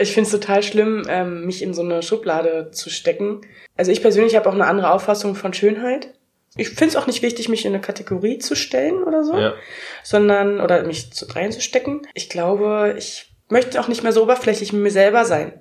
[0.00, 3.40] Ich finde es total schlimm, ähm, mich in so eine Schublade zu stecken.
[3.76, 6.14] Also ich persönlich habe auch eine andere Auffassung von Schönheit.
[6.56, 9.54] Ich finde es auch nicht wichtig, mich in eine Kategorie zu stellen oder so, Ja.
[10.02, 12.02] sondern oder mich zu, reinzustecken.
[12.14, 15.52] Ich glaube, ich möchte auch nicht mehr so oberflächlich mit mir selber sein,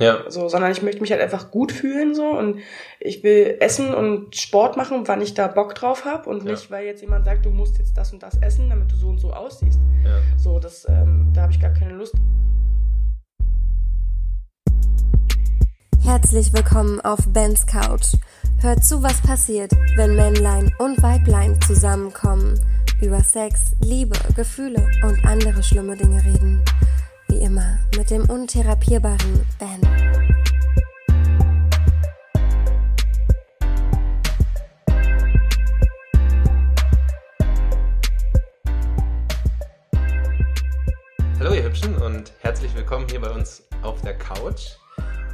[0.00, 0.24] Ja.
[0.28, 2.60] so, sondern ich möchte mich halt einfach gut fühlen so und
[3.00, 6.52] ich will essen und Sport machen, wann ich da Bock drauf habe und Ja.
[6.52, 9.08] nicht, weil jetzt jemand sagt, du musst jetzt das und das essen, damit du so
[9.08, 9.78] und so aussiehst.
[10.04, 10.18] ja.
[10.36, 12.14] So, das, ähm, da habe ich gar keine Lust.
[16.10, 18.16] Herzlich willkommen auf Bens Couch.
[18.58, 22.58] Hört zu, was passiert, wenn Männlein und Weiblein zusammenkommen,
[23.00, 26.64] über Sex, Liebe, Gefühle und andere schlimme Dinge reden.
[27.28, 29.80] Wie immer mit dem untherapierbaren Ben.
[41.38, 44.79] Hallo ihr Hübschen und herzlich willkommen hier bei uns auf der Couch.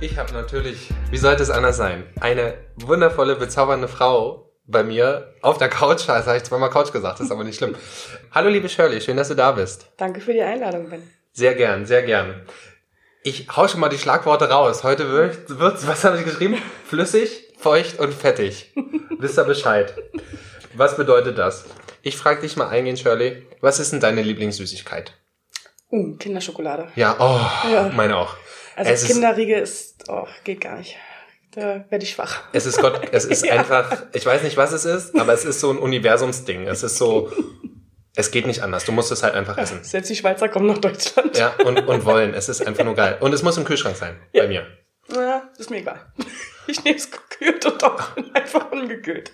[0.01, 5.59] Ich habe natürlich, wie sollte es anders sein, eine wundervolle, bezaubernde Frau bei mir auf
[5.59, 6.09] der Couch.
[6.09, 7.75] Also habe ich zweimal Couch gesagt, das ist aber nicht schlimm.
[8.33, 9.87] Hallo liebe Shirley, schön, dass du da bist.
[9.97, 11.03] Danke für die Einladung, Ben.
[11.33, 12.43] Sehr gern, sehr gern.
[13.23, 14.85] Ich hau schon mal die Schlagworte raus.
[14.85, 16.57] Heute wird, wird's, was habe ich geschrieben?
[16.87, 18.73] Flüssig, feucht und fettig.
[19.19, 19.95] Wisst ihr Bescheid?
[20.75, 21.65] Was bedeutet das?
[22.03, 25.15] Ich frage dich mal eingehend, Shirley, was ist denn deine Lieblingssüßigkeit?
[25.91, 26.89] Uh, Kinderschokolade.
[26.97, 27.41] Ja, oh,
[27.71, 27.91] Ja.
[27.95, 28.37] meine auch.
[28.77, 30.97] Also es ist, Kinderriege ist, oh, geht gar nicht.
[31.53, 32.43] Da werde ich schwach.
[32.53, 33.55] es ist Gott, es ist Ja.
[33.55, 36.67] einfach, ich weiß nicht, was es ist, aber es ist so ein Universumsding.
[36.69, 37.33] Es ist so,
[38.15, 38.85] es geht nicht anders.
[38.85, 39.83] Du musst es halt einfach essen.
[39.83, 41.37] Selbst die Schweizer kommen nach Deutschland.
[41.39, 42.35] Ja, und, und wollen.
[42.35, 43.17] Es ist einfach nur geil.
[43.21, 44.67] Und es muss im Kühlschrank sein, bei mir.
[45.15, 46.01] Ja, ist mir egal.
[46.69, 49.31] Ich nehme es gekühlt und auch einfach ungekühlt.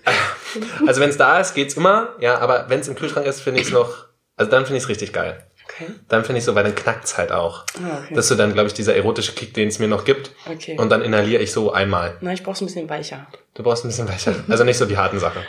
[0.85, 2.15] Also wenn es da ist, geht's immer.
[2.19, 4.83] Ja, aber wenn es im Kühlschrank ist, finde ich es noch, also dann finde ich
[4.83, 5.43] es richtig geil.
[5.75, 5.91] Okay.
[6.07, 7.65] Dann finde ich so, weil dann knackt's halt auch.
[7.83, 8.13] Ah, okay.
[8.13, 10.31] Das ist so dann, glaube ich, dieser erotische Kick, den es mir noch gibt.
[10.49, 10.77] Okay.
[10.77, 12.17] Und dann inhaliere ich so einmal.
[12.21, 13.27] Na, ich brauch's ein bisschen weicher.
[13.55, 14.35] Du brauchst ein bisschen weicher.
[14.47, 15.41] Also nicht so die harten Sachen.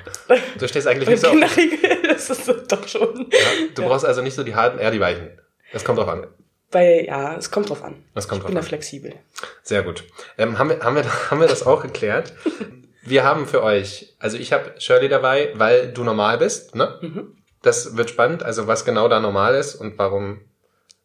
[0.58, 1.36] Du stehst eigentlich nicht so auf,
[2.08, 3.28] das ist doch schon.
[3.30, 3.38] ja,
[3.74, 5.30] Du brauchst also nicht so die harten, eher die weichen.
[5.72, 6.26] Das kommt drauf an.
[6.70, 8.02] Bei, ja, es kommt drauf an.
[8.14, 8.68] Das kommt Ich bin drauf da an.
[8.68, 9.14] flexibel.
[9.62, 10.04] Sehr gut.
[10.38, 12.32] Ähm, haben, wir, haben, wir, haben wir das auch geklärt?
[13.06, 16.74] Wir haben für euch, also ich habe Shirley dabei, weil du normal bist.
[16.74, 16.98] Ne?
[17.02, 17.36] Mhm.
[17.64, 20.42] Das wird spannend, also was genau da normal ist und warum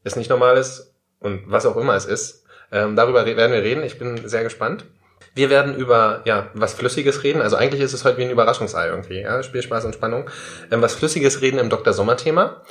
[0.04, 2.44] es nicht normal ist und was auch immer es ist.
[2.72, 3.82] Ähm, darüber werden wir reden.
[3.84, 4.86] Ich bin sehr gespannt.
[5.34, 7.42] Wir werden über ja was Flüssiges reden.
[7.42, 9.22] Also eigentlich ist es heute wie ein Überraschungsei irgendwie.
[9.22, 9.42] Ja?
[9.42, 10.30] Spielspaß und Spannung.
[10.70, 11.94] Ähm, was Flüssiges reden im Dr.
[11.94, 12.62] Sommer-Thema.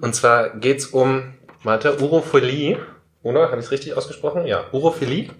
[0.00, 2.78] Und zwar geht's um, warte, Urophilie.
[3.22, 3.50] Oder?
[3.50, 4.46] Habe ich es richtig ausgesprochen?
[4.46, 5.30] Ja, Urophilie.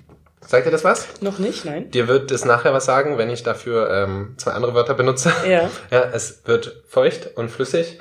[0.47, 1.21] Sagt ihr das was?
[1.23, 1.91] Noch nicht, nein?
[1.91, 5.33] Dir wird es nachher was sagen, wenn ich dafür ähm, zwei andere Wörter benutze.
[5.49, 5.71] Ja.
[5.91, 8.01] Ja, es wird feucht und flüssig.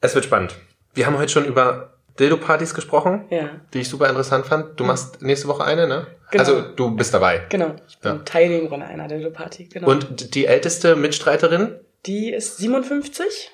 [0.00, 0.54] Es wird spannend.
[0.94, 4.78] Wir haben heute schon über Dildo-Partys gesprochen, Ja, die ich super interessant fand.
[4.80, 6.06] Du machst nächste Woche eine, ne?
[6.30, 6.42] Genau.
[6.42, 7.42] Also du bist dabei.
[7.50, 7.74] genau.
[7.88, 8.18] Ich bin Ja.
[8.24, 9.88] Teilnehmerin einer der Party, genau.
[9.88, 11.78] Und die älteste Mitstreiterin?
[12.06, 13.50] die ist 57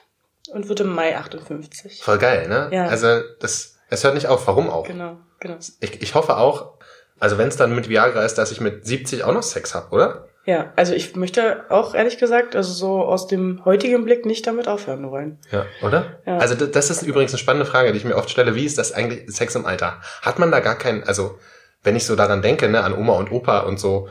[0.53, 2.03] und wird im Mai 58.
[2.03, 2.69] Voll geil, ne?
[2.71, 2.87] Ja.
[2.87, 4.47] Also das, es hört nicht auf.
[4.47, 4.87] Warum auch?
[4.87, 5.57] Genau, genau.
[5.81, 6.75] Ich, ich hoffe auch,
[7.23, 9.93] also wenn es dann mit Viagra ist, dass ich mit 70 auch noch Sex hab,
[9.93, 10.27] oder?
[10.45, 14.67] Ja, also ich möchte auch ehrlich gesagt, also so aus dem heutigen Blick nicht damit
[14.67, 15.39] aufhören wollen.
[15.53, 16.19] Ja, oder?
[16.27, 16.39] Ja.
[16.39, 18.57] Also das ist übrigens eine spannende Frage, die ich mir oft stelle.
[18.57, 20.01] Wie ist das eigentlich Sex im Alter?
[20.21, 21.39] Hat man da gar keinen, also
[21.85, 24.09] wenn ich so daran denke, ne, an Oma und Opa und so,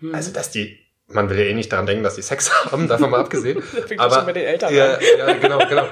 [0.00, 0.14] Hm.
[0.14, 0.78] also dass die,
[1.08, 3.62] man will ja eh nicht daran denken, dass die Sex haben, davon mal abgesehen.
[3.96, 5.00] das schon bei den Eltern ja, an.
[5.18, 5.86] ja, genau, genau.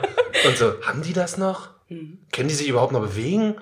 [0.47, 1.71] Und so, haben die das noch?
[1.87, 2.19] Hm.
[2.31, 3.57] Können die sich überhaupt noch bewegen?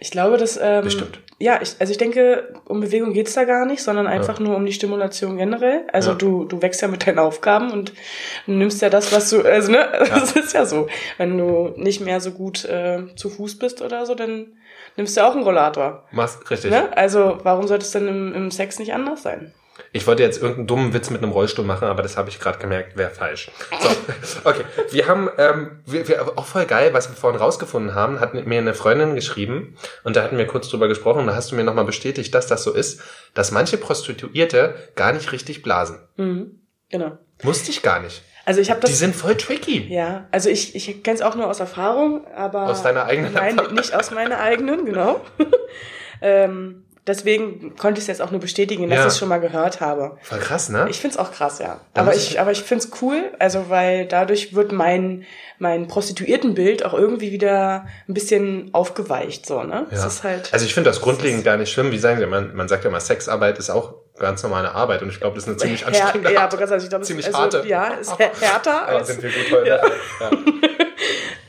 [0.00, 0.58] Ich glaube, dass.
[0.60, 1.18] Ähm, Bestimmt.
[1.38, 4.64] Ja, ich, also ich denke, um Bewegung geht's da gar nicht, sondern einfach nur um
[4.64, 5.80] die Stimulation generell.
[5.92, 6.16] Also Ja.
[6.16, 7.92] du, du wächst ja mit deinen Aufgaben und
[8.46, 10.86] nimmst ja das, was du, also ne, das ist ja so.
[11.18, 14.52] Wenn du nicht mehr so gut äh, zu Fuß bist oder so, dann
[14.96, 16.04] nimmst du auch einen Rollator.
[16.12, 16.70] Machst richtig.
[16.70, 16.96] Ne?
[16.96, 19.52] Also warum sollte es denn im, im Sex nicht anders sein?
[19.94, 22.58] Ich wollte jetzt irgendeinen dummen Witz mit einem Rollstuhl machen, aber das habe ich gerade
[22.58, 23.50] gemerkt, wäre falsch.
[24.22, 24.64] So, okay.
[24.90, 28.58] Wir haben, ähm, wir, wir, auch voll geil, was wir vorhin rausgefunden haben, hat mir
[28.58, 31.84] eine Freundin geschrieben und da hatten wir kurz drüber gesprochen, da hast du mir nochmal
[31.84, 33.02] bestätigt, dass das so ist,
[33.34, 35.98] dass manche Prostituierte gar nicht richtig blasen.
[36.16, 36.60] Mhm.
[36.88, 37.18] Genau.
[37.42, 38.22] Wusste ich gar nicht.
[38.44, 38.90] Also ich habe das.
[38.90, 39.86] Die sind voll tricky.
[39.88, 42.68] Ja, also ich, ich kenne es auch nur aus Erfahrung, aber.
[42.68, 43.74] Aus deiner eigenen Nein, Erfahrung?
[43.74, 45.20] nicht aus meiner eigenen, genau.
[46.20, 49.06] ähm, deswegen konnte ich es jetzt auch nur bestätigen, dass Ja.
[49.06, 50.16] ich es schon mal gehört habe.
[50.22, 50.86] Voll krass, ne?
[50.90, 51.80] Ich find's auch krass, ja.
[51.94, 55.24] Da Aber ich, aber ich find's cool, also weil dadurch wird mein,
[55.58, 59.86] mein Prostituiertenbild auch irgendwie wieder ein bisschen aufgeweicht, so, ne?
[59.90, 60.06] Ja.
[60.06, 60.52] Ist halt.
[60.52, 61.90] Also ich finde das grundlegend gar nicht schlimm.
[61.92, 65.08] Wie sagen Sie, man, man sagt ja immer, Sexarbeit ist auch ganz normale Arbeit und
[65.08, 66.52] ich glaube, das ist eine ziemlich Her- anstrengende ja, Art.
[66.52, 67.68] aber ganz ehrlich, ich glaube, es Ziemlich ist, also, harte.
[67.68, 69.68] ja, ist här- härter als, sind wir gut heute.
[69.68, 69.80] Ja.
[70.20, 70.30] Ja.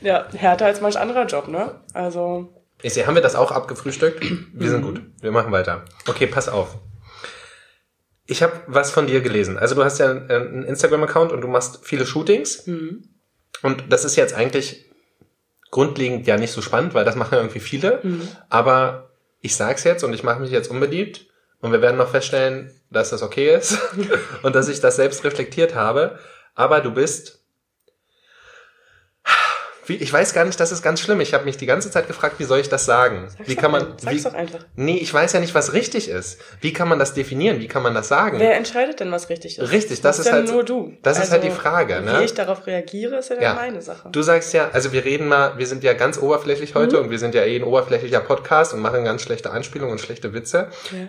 [0.00, 1.80] ja, härter als manch anderer Job, ne?
[1.92, 2.48] Also,
[2.82, 4.24] Ich sehe, haben wir das auch abgefrühstückt?
[4.52, 5.00] Wir sind gut.
[5.20, 5.84] Wir machen weiter.
[6.06, 6.76] Okay, pass auf.
[8.26, 9.58] Ich habe was von dir gelesen.
[9.58, 12.66] Also du hast ja einen Instagram-Account und du machst viele Shootings.
[12.66, 13.08] Mhm.
[13.62, 14.90] Und das ist jetzt eigentlich
[15.70, 18.00] grundlegend ja nicht so spannend, weil das machen ja irgendwie viele.
[18.48, 19.10] Aber
[19.40, 21.26] ich sag's jetzt und ich mache mich jetzt unbeliebt.
[21.60, 23.78] Und wir werden noch feststellen, dass das okay ist
[24.42, 26.18] und dass ich das selbst reflektiert habe.
[26.54, 27.43] Aber du bist
[29.86, 31.20] wie, ich weiß gar nicht, das ist ganz schlimm.
[31.20, 33.28] Ich habe mich die ganze Zeit gefragt, wie soll ich das sagen?
[33.28, 34.60] Sag's wie kann man ein- sag's wie, doch einfach.
[34.76, 36.40] Nee, ich weiß ja nicht, was richtig ist.
[36.60, 37.60] Wie kann man das definieren?
[37.60, 38.38] Wie kann man das sagen?
[38.38, 39.70] Wer entscheidet denn, was richtig ist?
[39.70, 40.84] Richtig, das ist ja halt- nur du.
[40.86, 42.20] Also, das ist halt die Frage, ne?
[42.20, 43.40] Wie ich darauf reagiere, ist ja, Ja.
[43.54, 44.08] dann meine Sache.
[44.10, 47.18] Du sagst ja, also wir reden mal, wir sind ja ganz oberflächlich heute und wir
[47.18, 50.68] sind ja eh ein oberflächlicher Podcast und machen ganz schlechte Anspielungen und schlechte Witze.
[50.92, 51.08] Ja.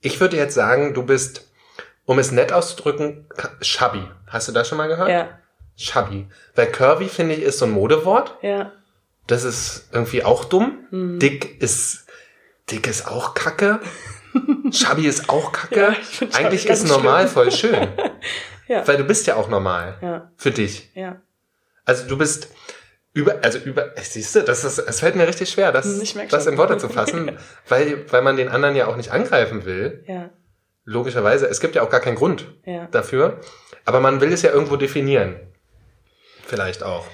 [0.00, 1.48] Ich würde jetzt sagen, du bist,
[2.04, 3.26] um es nett auszudrücken,
[3.62, 4.02] shabby.
[4.26, 5.08] Hast du das schon mal gehört?
[5.08, 5.38] Ja,
[5.76, 6.26] Shabby.
[6.54, 8.36] Weil curvy, finde ich, ist so ein Modewort.
[8.42, 8.72] ja.
[9.26, 10.84] Das ist irgendwie auch dumm.
[10.90, 11.18] Hm.
[11.18, 12.04] Dick ist,
[12.70, 13.80] dick ist auch kacke.
[14.70, 15.80] Shabby ist auch kacke.
[15.80, 17.32] Ja, Chubby Eigentlich ist normal schlimm.
[17.32, 17.88] voll schön.
[18.66, 18.86] Ja.
[18.88, 19.98] Weil du bist ja auch normal.
[20.00, 20.90] Ja, Für dich.
[20.94, 21.20] ja.
[21.84, 22.48] Also du bist
[23.12, 26.46] über, also über, siehst du, das ist, es fällt mir richtig schwer, das, Hm, das
[26.46, 27.36] in Worte zu fassen,
[27.68, 30.02] weil, weil man den anderen ja auch nicht angreifen will.
[30.06, 30.30] Ja,
[30.86, 31.46] Logischerweise.
[31.46, 32.86] Es gibt ja auch gar keinen Grund ja.
[32.90, 33.40] dafür.
[33.84, 35.36] Aber man will es ja irgendwo definieren.
[36.54, 37.04] Vielleicht auch.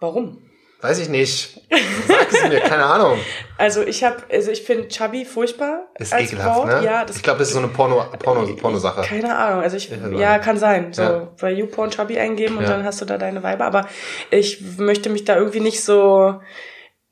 [0.00, 0.42] Warum?
[0.82, 1.58] Weiß ich nicht.
[2.06, 3.18] Sag es mir, keine Ahnung.
[3.56, 6.66] Also ich habe, also ich finde Chubby furchtbar Ist als ekelhaft, Wort.
[6.66, 6.84] ne?
[6.84, 9.02] Ja, das ich glaube, das ist so eine Porno, Porno, Porno-Sache.
[9.02, 9.62] Keine Ahnung.
[9.62, 10.92] Also ich, Ich weiß ja, kann sein.
[10.92, 11.32] So Ja.
[11.40, 12.70] bei YouPorn Chubby eingeben und Ja.
[12.70, 13.64] dann hast du da deine Weiber.
[13.64, 13.88] Aber
[14.32, 16.40] ich möchte mich da irgendwie nicht so,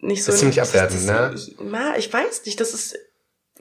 [0.01, 0.33] nicht so.
[0.33, 1.33] Das ist ziemlich abwertend, ne?
[1.37, 2.61] Ich, na, ich weiß nicht.
[2.61, 2.99] Das ist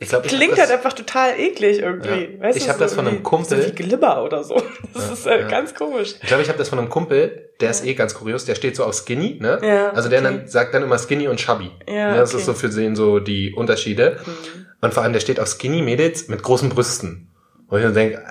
[0.01, 2.33] Ich glaube, ich klingt hab halt das, einfach total eklig irgendwie.
[2.35, 2.41] Ja.
[2.43, 3.61] Weißt Ich du, hab das von einem Kumpel.
[3.61, 4.55] So wie Glibber oder so.
[4.93, 5.47] Das Ja, ist äh, ja.
[5.47, 6.15] ganz komisch.
[6.21, 8.75] ich glaube, ich habe das von einem Kumpel, der ist eh ganz kurios, der steht
[8.75, 9.59] so auf Skinny, ne?
[9.61, 10.37] Ja, also der okay.
[10.39, 11.69] dann, sagt dann immer Skinny und Chubby.
[11.87, 12.39] Ja, Ne, Das okay.
[12.39, 14.17] ist so für den so die Unterschiede.
[14.25, 14.65] Mhm.
[14.81, 17.27] Und vor allem, der steht auf Skinny Mädels mit großen Brüsten.
[17.69, 18.21] Wo ich dann denke,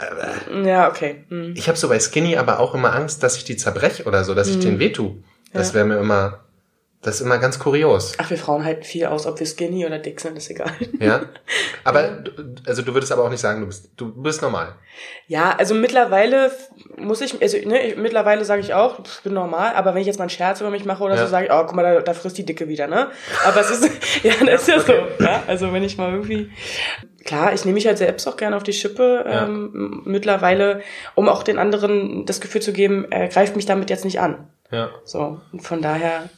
[0.52, 1.24] äh, Ja, okay.
[1.28, 1.54] Hm.
[1.56, 4.34] ich habe so bei Skinny aber auch immer Angst, dass ich die zerbrech oder so,
[4.34, 5.22] dass ich denen wehtue.
[5.52, 5.76] Das Mhm.
[5.76, 6.40] Wäre mir immer,
[7.02, 8.12] das ist immer ganz kurios.
[8.18, 10.70] Ach, wir Frauen halten viel aus, ob wir skinny oder dick sind, ist egal.
[10.98, 11.22] Ja.
[11.84, 12.32] Aber, du-
[12.66, 14.74] also du würdest aber auch nicht sagen, du bist, du bist normal.
[15.26, 16.50] Ja, also mittlerweile
[16.98, 20.06] muss ich, also ne, ich, mittlerweile sage ich auch, ich bin normal, aber wenn ich
[20.06, 21.22] jetzt mal einen Scherz über mich mache oder Ja.
[21.24, 23.10] so, sage ich, oh, guck mal, da, da frisst die Dicke wieder, ne?
[23.46, 23.90] Aber es ist,
[24.22, 25.42] ja, das ist ja so, ja?
[25.46, 26.50] Also wenn ich mal irgendwie,
[27.24, 29.46] klar, ich nehme mich halt selbst auch gerne auf die Schippe, Ja.
[29.46, 30.82] ähm, mittlerweile,
[31.14, 34.50] um auch den anderen das Gefühl zu geben, er greift mich damit jetzt nicht an.
[34.70, 34.90] Ja.
[35.04, 36.28] So, und von daher,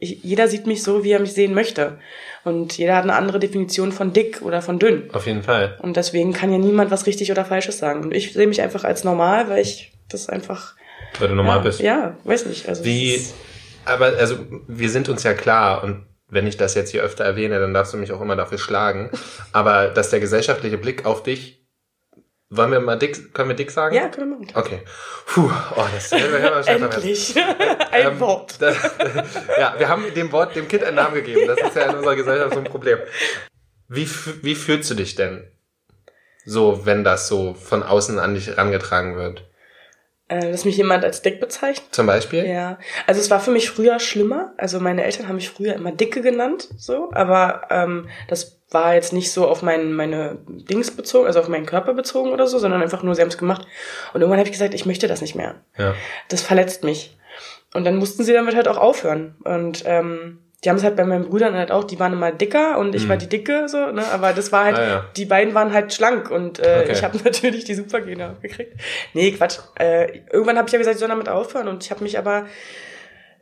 [0.00, 1.98] ich, jeder sieht mich so, wie er mich sehen möchte.
[2.42, 5.10] Und jeder hat eine andere Definition von dick oder von dünn.
[5.12, 5.78] Auf jeden Fall.
[5.82, 8.02] Und deswegen kann ja niemand was richtig oder falsches sagen.
[8.02, 10.74] Und ich sehe mich einfach als normal, weil ich das einfach.
[11.18, 11.80] Weil du normal ja, bist.
[11.80, 12.68] Ja, weiß nicht.
[12.68, 13.20] Also Wie,
[13.84, 17.58] aber also wir sind uns ja klar und wenn ich das jetzt hier öfter erwähne,
[17.58, 19.10] dann darfst du mich auch immer dafür schlagen.
[19.52, 21.59] Aber dass der gesellschaftliche Blick auf dich,
[22.50, 23.94] wollen wir mal dick, können wir dick sagen?
[23.94, 24.52] Ja, können wir machen.
[24.54, 24.82] Okay.
[25.26, 27.36] Puh, oh, das das- Endlich.
[27.92, 28.60] Ein Ähm, Wort.
[28.60, 28.76] Das,
[29.58, 31.46] ja, wir haben dem Wort, dem Kind einen Namen gegeben.
[31.46, 32.98] Das ist ja in unserer Gesellschaft so ein Problem.
[33.88, 34.08] Wie,
[34.42, 35.50] wie fühlst du dich denn?
[36.44, 39.48] So, wenn das so von außen an dich herangetragen wird.
[40.30, 41.88] Äh, dass mich jemand als dick bezeichnet.
[41.90, 42.46] Zum Beispiel?
[42.46, 42.78] Ja.
[43.08, 44.52] Also es war für mich früher schlimmer.
[44.58, 47.10] Also meine Eltern haben mich früher immer Dicke genannt, so.
[47.12, 51.66] Aber ähm, das war jetzt nicht so auf mein, meine Dings bezogen, also auf meinen
[51.66, 53.66] Körper bezogen oder so, sondern einfach nur, sie haben es gemacht.
[54.14, 55.56] Und irgendwann habe ich gesagt, ich möchte das nicht mehr.
[55.76, 55.94] Ja.
[56.28, 57.18] das verletzt mich.
[57.74, 59.34] Und dann mussten sie damit halt auch aufhören.
[59.42, 62.78] Und ähm, die haben es halt bei meinen Brüdern halt auch, die waren immer dicker
[62.78, 63.08] und ich Mhm.
[63.10, 64.04] war die Dicke, so, ne?
[64.12, 65.04] Aber das war halt, Ah, ja.
[65.16, 66.92] die beiden waren halt schlank und äh, Okay.
[66.92, 68.74] ich habe natürlich die Supergene gekriegt.
[69.14, 69.58] Nee, Quatsch.
[69.78, 72.46] Äh, irgendwann habe ich ja gesagt, ich soll damit aufhören und ich habe mich aber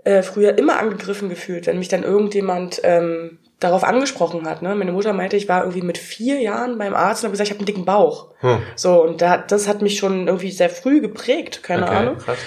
[0.04, 4.62] äh, früher immer angegriffen gefühlt, wenn mich dann irgendjemand ähm, darauf angesprochen hat.
[4.62, 4.72] Ne?
[4.76, 7.52] Meine Mutter meinte, ich war irgendwie mit vier Jahren beim Arzt und habe gesagt, ich
[7.52, 8.28] habe einen dicken Bauch.
[8.40, 8.58] Hm.
[8.76, 12.18] So, und da, das hat mich schon irgendwie sehr früh geprägt, keine Okay, Ahnung.
[12.18, 12.38] krass.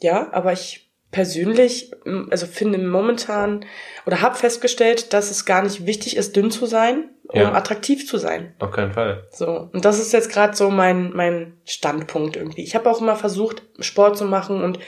[0.00, 0.83] Ja, aber ich
[1.14, 1.92] persönlich,
[2.30, 3.64] also finde momentan
[4.04, 7.52] oder habe festgestellt, dass es gar nicht wichtig ist, dünn zu sein, um Ja.
[7.54, 8.52] attraktiv zu sein.
[8.58, 9.22] Auf keinen Fall.
[9.30, 9.70] So.
[9.72, 12.64] Und das ist jetzt gerade so mein, mein Standpunkt irgendwie.
[12.64, 14.80] Ich habe auch immer versucht, Sport zu machen und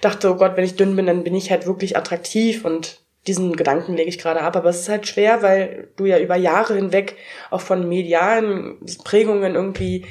[0.00, 3.54] dachte, oh Gott, wenn ich dünn bin, dann bin ich halt wirklich attraktiv und diesen
[3.54, 4.56] Gedanken lege ich gerade ab.
[4.56, 7.16] Aber es ist halt schwer, weil du ja über Jahre hinweg
[7.50, 10.06] auch von medialen Prägungen irgendwie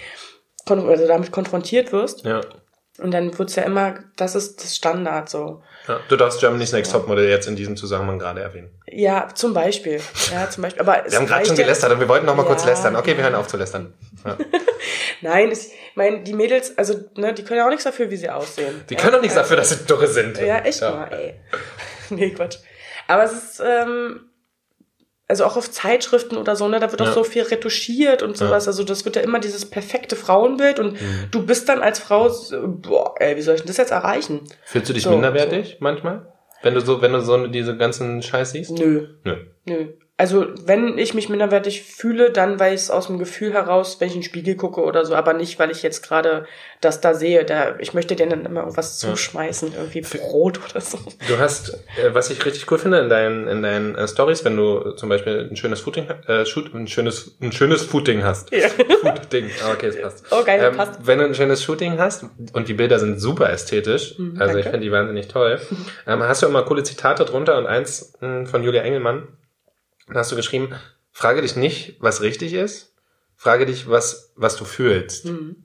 [0.68, 2.26] also damit konfrontiert wirst.
[2.26, 2.42] Ja.
[3.00, 5.64] Und dann wird's ja immer, das ist das Standard so.
[5.88, 6.00] ja.
[6.10, 8.70] Du darfst Germany's Next Topmodel jetzt in diesem Zusammenhang gerade erwähnen.
[8.86, 10.00] Ja, zum Beispiel.
[10.32, 10.82] Ja, zum Beispiel.
[10.82, 12.70] Aber Wir haben gerade schon gelästert und wir wollten noch mal kurz Ja.
[12.70, 12.96] lästern.
[12.96, 13.94] Okay, wir hören auf zu lästern.
[14.24, 14.38] Ja.
[15.22, 18.30] Nein, ich meine, die Mädels, also, ne, die können ja auch nichts dafür, wie sie
[18.30, 18.84] aussehen.
[18.90, 20.38] Die können doch nichts dafür, dass sie Dürre sind.
[20.40, 21.34] Ja, echt mal, ey.
[22.10, 22.58] nee, Quatsch.
[23.08, 24.30] Aber es ist, ähm,
[25.34, 27.14] also auch auf Zeitschriften oder so, ne, da wird auch Ja.
[27.14, 28.68] so viel retuschiert und sowas.
[28.68, 31.28] Also das wird ja immer dieses perfekte Frauenbild und Mhm.
[31.32, 34.42] du bist dann als Frau, so, boah, ey, wie soll ich denn das jetzt erreichen?
[34.64, 36.32] Fühlst du dich So, minderwertig manchmal?
[36.62, 38.72] Wenn du so, wenn du so diese ganzen Scheiß siehst?
[38.72, 39.36] Nö, Nö.
[39.66, 39.88] nö.
[40.16, 44.10] Also wenn ich mich minderwertig fühle, dann weil ich es aus dem Gefühl heraus, wenn
[44.10, 46.46] ich in den Spiegel gucke oder so, aber nicht, weil ich jetzt gerade
[46.82, 47.44] das da sehe.
[47.46, 49.10] Da, ich möchte denen dann immer irgendwas Ja.
[49.10, 51.00] zuschmeißen, irgendwie Brot oder so.
[51.28, 54.56] Du hast, äh, was ich richtig cool finde in deinen, in deinen äh, Stories, wenn
[54.56, 58.52] du zum Beispiel ein schönes Footing, äh, shoot, ein schönes, ein schönes Footing hast.
[58.52, 58.70] Ja.
[58.70, 59.50] Footing.
[59.66, 60.26] Ah, okay, das passt.
[60.30, 61.00] Oh, geil, ähm, passt.
[61.08, 64.64] Wenn du ein schönes Shooting hast und die Bilder sind super ästhetisch, Mhm, also ich
[64.66, 64.78] danke.
[64.78, 65.60] finde die wahnsinnig toll,
[66.08, 69.28] ähm, hast du immer coole Zitate drunter und eins mh, von Julia Engelmann,
[70.08, 70.74] da hast du geschrieben,
[71.12, 72.94] frage dich nicht, was richtig ist,
[73.36, 75.26] frage dich, was, was du fühlst.
[75.26, 75.64] Mhm.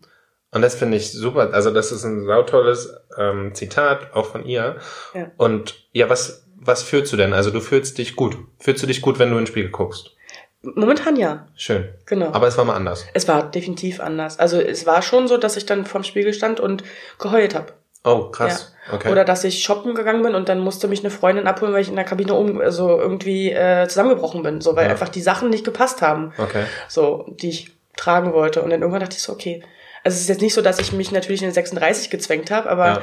[0.50, 1.52] Und das finde ich super.
[1.52, 4.76] Also das ist ein sautolles ähm, Zitat, auch von ihr.
[5.14, 5.30] Ja.
[5.36, 7.34] Und ja, was, was fühlst du denn?
[7.34, 8.36] Also du fühlst dich gut.
[8.58, 10.14] Fühlst du dich gut, wenn du ins Spiegel guckst?
[10.62, 11.88] Momentan ja, Schön.
[12.04, 12.32] genau.
[12.32, 13.06] Aber es war mal anders.
[13.14, 14.38] es war definitiv anders.
[14.40, 16.82] Also es war schon so, dass ich dann vorm Spiegel stand und
[17.18, 17.74] geheult habe.
[18.02, 18.74] Oh, krass.
[18.92, 19.10] Okay.
[19.10, 21.88] Oder dass ich shoppen gegangen bin und dann musste mich eine Freundin abholen, weil ich
[21.88, 24.90] in der Kabine um, also irgendwie äh, zusammengebrochen bin, so weil Ja.
[24.90, 26.64] einfach die Sachen nicht gepasst haben, okay.
[26.88, 28.62] so die ich tragen wollte.
[28.62, 29.62] Und dann irgendwann dachte ich so, okay.
[30.04, 32.70] Also es ist jetzt nicht so, dass ich mich natürlich in den 36 gezwängt habe,
[32.70, 33.00] aber Ja.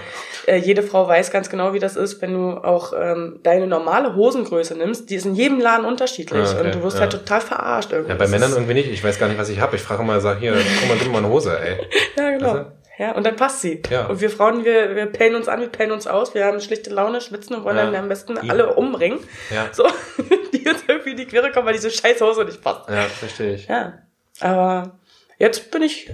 [0.47, 4.15] äh, jede Frau weiß ganz genau, wie das ist, wenn du auch ähm, deine normale
[4.15, 5.09] Hosengröße nimmst.
[5.09, 7.01] Die ist in jedem Laden unterschiedlich Ah, okay, und du wirst ja.
[7.01, 8.11] halt total verarscht irgendwie.
[8.13, 8.89] Ja, bei Männern irgendwie nicht.
[8.89, 9.75] Ich weiß gar nicht, was ich habe.
[9.75, 11.77] Ich frage immer, sag hier, guck mal, gib mal eine Hose, ey.
[12.17, 12.53] Ja, genau.
[12.55, 12.65] Weißt
[12.97, 13.81] Ja, und dann passt sie.
[13.89, 14.05] Ja.
[14.07, 16.89] Und wir Frauen, wir, wir pellen uns an, wir pellen uns aus, wir haben schlichte
[16.89, 17.85] Laune, schwitzen und wollen Ja.
[17.85, 19.19] dann am besten alle umbringen.
[19.53, 19.67] Ja.
[19.71, 19.85] So,
[20.53, 22.89] die uns irgendwie in die Quere kommen, weil diese scheiß Hose nicht passt.
[22.89, 23.67] Ja, verstehe ich.
[23.67, 23.99] Ja.
[24.39, 24.97] Aber
[25.37, 26.09] jetzt bin ich,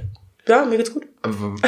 [0.48, 1.06] ja, mir geht's gut.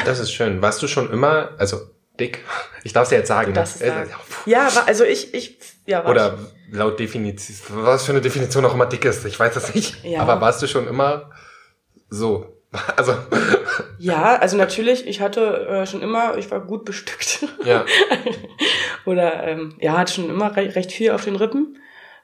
[0.05, 0.61] Das ist schön.
[0.61, 1.81] Warst du schon immer, also
[2.19, 2.39] dick?
[2.83, 3.53] Ich darf es ja jetzt sagen.
[3.53, 3.87] Das ne?
[3.87, 4.09] sagen.
[4.45, 6.37] Ja, also ich, ich, ja, war Oder
[6.71, 10.03] laut Definition, was für eine Definition auch immer dick ist, ich weiß das nicht.
[10.03, 10.21] Ja.
[10.21, 11.29] Aber warst du schon immer
[12.09, 12.49] so?
[12.97, 13.62] Also, ich.
[13.99, 17.45] Ja, also natürlich, ich hatte äh, schon immer, ich war gut bestückt.
[17.65, 17.85] ja.
[19.05, 21.77] oder, ähm, ja, hatte schon immer re recht viel auf den Rippen.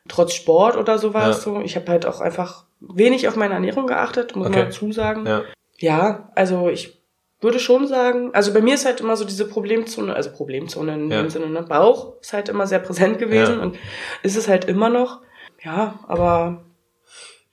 [0.08, 1.38] Trotz Sport oder sowas.
[1.46, 1.54] Ja.
[1.54, 1.62] So.
[1.62, 4.58] Ich habe halt auch einfach wenig auf meine Ernährung geachtet, muss Okay.
[4.60, 5.26] man dazu sagen.
[5.26, 5.44] Ja.
[5.78, 7.00] Ja, also ich
[7.42, 11.12] würde schon sagen, also bei mir ist halt immer so diese Problemzone, also Problemzone in
[11.12, 11.22] Ja.
[11.22, 11.64] dem Sinne, ne?
[11.64, 13.62] Bauch ist halt immer sehr präsent gewesen Ja.
[13.62, 13.78] und
[14.24, 15.22] ist es halt immer noch.
[15.64, 16.64] Ja, aber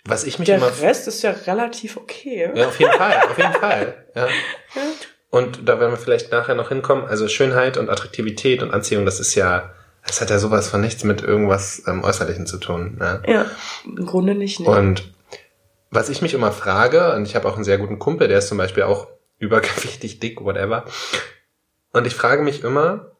[0.09, 0.71] Was ich mich der immer.
[0.81, 2.51] Rest ist ja relativ okay.
[2.55, 4.07] Ja, auf jeden Fall, auf jeden Fall.
[4.15, 4.29] Ja.
[5.29, 7.05] Und da werden wir vielleicht nachher noch hinkommen.
[7.05, 9.75] Also Schönheit und Attraktivität und Anziehung, das ist ja,
[10.07, 12.97] das hat ja sowas von nichts mit irgendwas ähm, Äußerlichen zu tun.
[13.01, 13.21] Ja.
[13.27, 13.47] Ja,
[13.85, 14.61] im Grunde nicht.
[14.61, 14.69] Ne?
[14.71, 15.13] Und
[15.91, 18.49] was ich mich immer frage, und ich habe auch einen sehr guten Kumpel, der ist
[18.49, 19.09] zum Beispiel auch
[19.39, 20.85] übergewichtig, dick, whatever.
[21.93, 23.13] Und ich frage mich immer,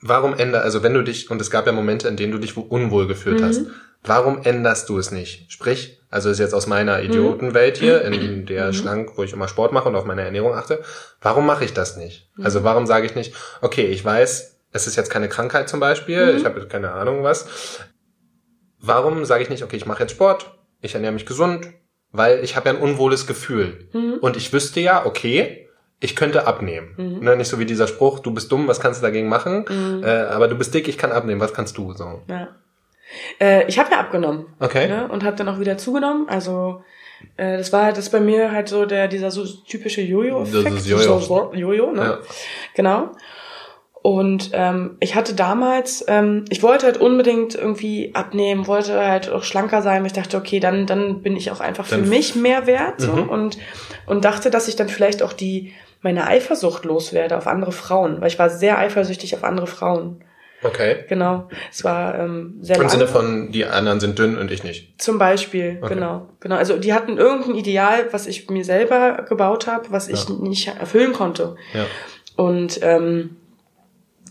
[0.00, 2.56] warum änder, also wenn du dich, und es gab ja Momente, in denen du dich
[2.56, 3.44] unwohl gefühlt Mhm.
[3.44, 3.62] hast,
[4.04, 5.50] warum änderst du es nicht?
[5.52, 8.12] Sprich, also ist jetzt aus meiner Idiotenwelt hier, Mhm.
[8.12, 10.82] in der Schlank, wo ich immer Sport mache und auf meine Ernährung achte,
[11.20, 12.30] warum mache ich das nicht?
[12.36, 12.44] Mhm.
[12.44, 16.32] Also warum sage ich nicht, okay, ich weiß, es ist jetzt keine Krankheit zum Beispiel,
[16.32, 16.38] Mhm.
[16.38, 17.46] ich habe keine Ahnung was,
[18.80, 21.68] warum sage ich nicht, okay, ich mache jetzt Sport, ich ernähre mich gesund,
[22.10, 23.88] weil ich habe ja ein unwohles Gefühl.
[23.92, 24.14] Mhm.
[24.20, 25.68] Und ich wüsste ja, okay,
[26.00, 26.94] ich könnte abnehmen.
[26.96, 27.18] Mhm.
[27.24, 29.64] Ne, nicht so wie dieser Spruch, du bist dumm, was kannst du dagegen machen?
[29.68, 30.02] Mhm.
[30.04, 31.92] Äh, aber du bist dick, ich kann abnehmen, was kannst du?
[31.94, 32.22] So.
[32.28, 32.48] Ja.
[33.40, 34.46] Äh, ich habe ja abgenommen.
[34.60, 34.88] Okay.
[34.88, 35.08] Ne?
[35.08, 36.28] Und habe dann auch wieder zugenommen.
[36.28, 36.82] Also
[37.36, 40.66] äh, das war halt das bei mir halt so der dieser so typische Jojo-Effekt.
[40.66, 41.02] Das ist Jojo.
[41.02, 42.02] So, so, Jojo, ne?
[42.02, 42.18] Ja.
[42.74, 43.10] Genau.
[44.02, 49.44] Und ähm, ich hatte damals, ähm, ich wollte halt unbedingt irgendwie abnehmen, wollte halt auch
[49.44, 50.04] schlanker sein.
[50.04, 53.12] Ich dachte, okay, dann dann bin ich auch einfach für Dann- mich mehr wert so,
[53.12, 53.28] Mhm.
[53.28, 53.58] und
[54.06, 58.26] und dachte, dass ich dann vielleicht auch die meine Eifersucht loswerde auf andere Frauen, weil
[58.26, 60.24] ich war sehr eifersüchtig auf andere Frauen.
[60.64, 61.04] Okay.
[61.08, 62.92] Genau, es war ähm, sehr Im lange.
[62.92, 65.00] Sinne von, die anderen sind dünn und ich nicht.
[65.00, 65.94] Zum Beispiel, Okay.
[65.94, 66.56] genau, genau.
[66.56, 70.34] Also die hatten irgendein Ideal, was ich mir selber gebaut habe, was ich Ja.
[70.36, 71.56] nicht erfüllen konnte.
[71.74, 71.84] Ja.
[72.36, 73.36] Und ähm,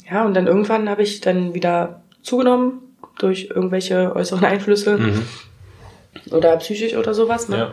[0.10, 2.82] ja, und dann irgendwann habe ich dann wieder zugenommen
[3.20, 5.22] durch irgendwelche äußeren Einflüsse Mhm.
[6.32, 7.58] oder psychisch oder sowas, ne?
[7.58, 7.72] Ja.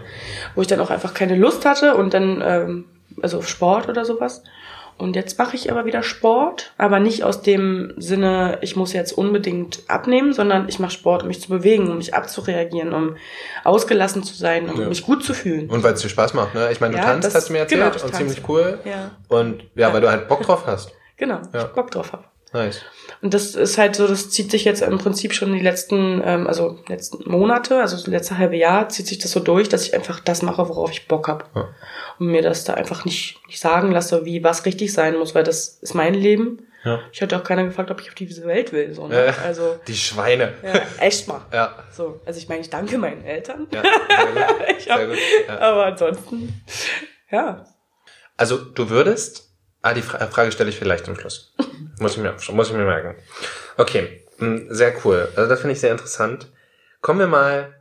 [0.54, 2.84] Wo ich dann auch einfach keine Lust hatte und dann, ähm,
[3.22, 4.42] also auf Sport oder sowas.
[4.98, 9.12] Und jetzt mache ich aber wieder Sport, aber nicht aus dem Sinne, ich muss jetzt
[9.12, 13.16] unbedingt abnehmen, sondern ich mache Sport, um mich zu bewegen, um mich abzureagieren, um
[13.64, 14.88] ausgelassen zu sein, um Ja.
[14.88, 15.70] mich gut zu fühlen.
[15.70, 16.70] Und weil es dir Spaß macht, ne?
[16.72, 18.80] Ich meine, du Ja, tanzt, das- hast du mir erzählt, genau, und ziemlich cool.
[18.84, 19.94] Ja, Und ja, Ja.
[19.94, 20.90] weil du halt Bock drauf hast.
[21.16, 21.62] genau, Ja.
[21.62, 22.24] ich Bock drauf habe.
[22.52, 22.80] Nice.
[23.20, 26.46] Und das ist halt so, das zieht sich jetzt im Prinzip schon die letzten, ähm,
[26.46, 29.94] also letzten Monate, also das letzte halbe Jahr, zieht sich das so durch, dass ich
[29.94, 31.44] einfach das mache, worauf ich Bock habe.
[31.54, 31.68] Ja.
[32.18, 35.44] Und mir das da einfach nicht, nicht sagen lasse, wie was richtig sein muss, weil
[35.44, 36.66] das ist mein Leben.
[36.84, 37.00] Ja.
[37.12, 38.94] Ich hatte auch keiner gefragt, ob ich auf diese Welt will.
[38.94, 39.26] So, ne?
[39.26, 40.54] Äh, Also, Die Schweine.
[40.62, 41.42] ja, echt mal.
[41.52, 41.74] Ja.
[41.92, 43.66] So, also ich meine, ich danke meinen Eltern.
[43.72, 44.48] Ja, sehr
[44.88, 45.18] hab, Sehr gut.
[45.48, 45.58] Ja.
[45.58, 46.62] Aber ansonsten,
[47.30, 47.64] ja.
[48.36, 49.50] Also du würdest,
[49.82, 51.52] ah, die Fra Frage stelle ich vielleicht zum Schluss.
[52.00, 53.16] Muss ich mir, muss ich mir merken.
[53.76, 55.28] Okay, mh, sehr cool.
[55.36, 56.52] Also das finde ich sehr interessant.
[57.00, 57.74] Kommen wir mal,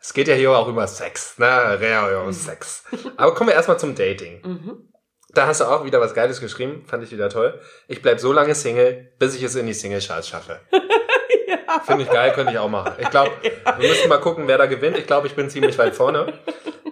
[0.00, 2.84] es geht ja hier auch über Sex, ne, ja, ja, um Sex.
[3.16, 4.40] Aber kommen wir erstmal zum Dating.
[4.44, 4.88] Mhm.
[5.34, 7.58] Da hast du auch wieder was Geiles geschrieben, fand ich wieder toll.
[7.88, 10.60] Ich bleib so lange Single, bis ich es in die Single-Charts schaffe.
[11.86, 12.92] Finde ich geil, könnte ich auch machen.
[12.98, 13.30] Ich glaube,
[13.78, 14.98] wir müssen mal gucken, wer da gewinnt.
[14.98, 16.32] Ich glaube, ich bin ziemlich weit vorne.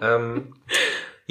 [0.03, 0.55] Ähm,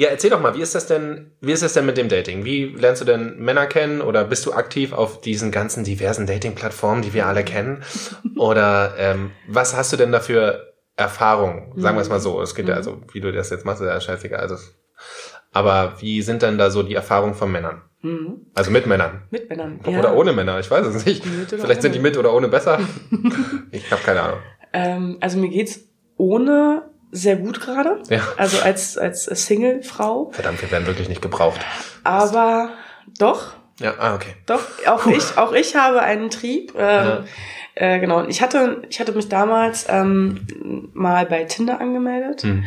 [0.00, 2.46] ja, erzähl doch mal, wie ist das denn, wie ist das denn mit dem Dating?
[2.46, 7.02] Wie lernst du denn Männer kennen oder bist du aktiv auf diesen ganzen diversen Dating-Plattformen,
[7.02, 7.82] die wir alle kennen?
[8.38, 11.74] Oder ähm, was hast du denn dafür Erfahrung?
[11.76, 12.40] Sagen wir es mal so.
[12.40, 14.40] Es geht ja also, wie du das jetzt machst, ist ja scheißegal.
[14.40, 14.56] Also,
[15.52, 17.82] aber wie sind denn da so die Erfahrungen von Männern?
[18.00, 18.46] Mhm.
[18.54, 19.24] Also mit Männern.
[19.30, 19.80] Mit Männern.
[19.84, 21.22] Oder ohne Männer, ich weiß es nicht.
[21.50, 22.80] Vielleicht sind die mit oder ohne besser.
[23.70, 24.38] ich habe keine Ahnung.
[24.72, 25.80] Ähm, also mir geht's
[26.16, 28.02] ohne sehr gut gerade.
[28.08, 28.20] Ja.
[28.36, 30.30] Also als, als Single-Frau.
[30.32, 31.60] Verdammt, wir werden wirklich nicht gebraucht.
[32.04, 32.70] Aber
[33.18, 34.34] doch, Ja, ah, okay.
[34.46, 36.72] doch, auch ich, auch ich habe einen Trieb.
[36.76, 37.24] Ähm, Ja.
[37.74, 38.24] äh, genau.
[38.26, 42.42] Ich hatte, ich hatte mich damals ähm, mal bei Tinder angemeldet.
[42.42, 42.64] Hm.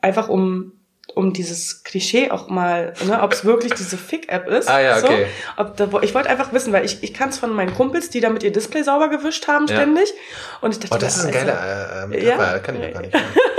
[0.00, 0.72] Einfach um
[1.14, 4.68] um dieses Klischee auch mal, ne, ob es wirklich diese Fick-App ist.
[4.68, 5.26] Ah ja, okay.
[5.56, 8.10] So, ob da, ich wollte einfach wissen, weil ich, ich kann es von meinen Kumpels,
[8.10, 9.76] die damit ihr Display sauber gewischt haben Ja.
[9.76, 10.12] ständig.
[10.60, 12.58] Und ich dachte, Oh, das ist ein also- geiler äh, äh, Ja.
[12.58, 13.14] kann ich ja gar nicht.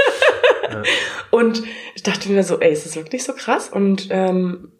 [1.31, 1.63] Und
[1.95, 3.69] ich dachte mir so, ey, ist das wirklich so krass?
[3.69, 4.71] Und ähm,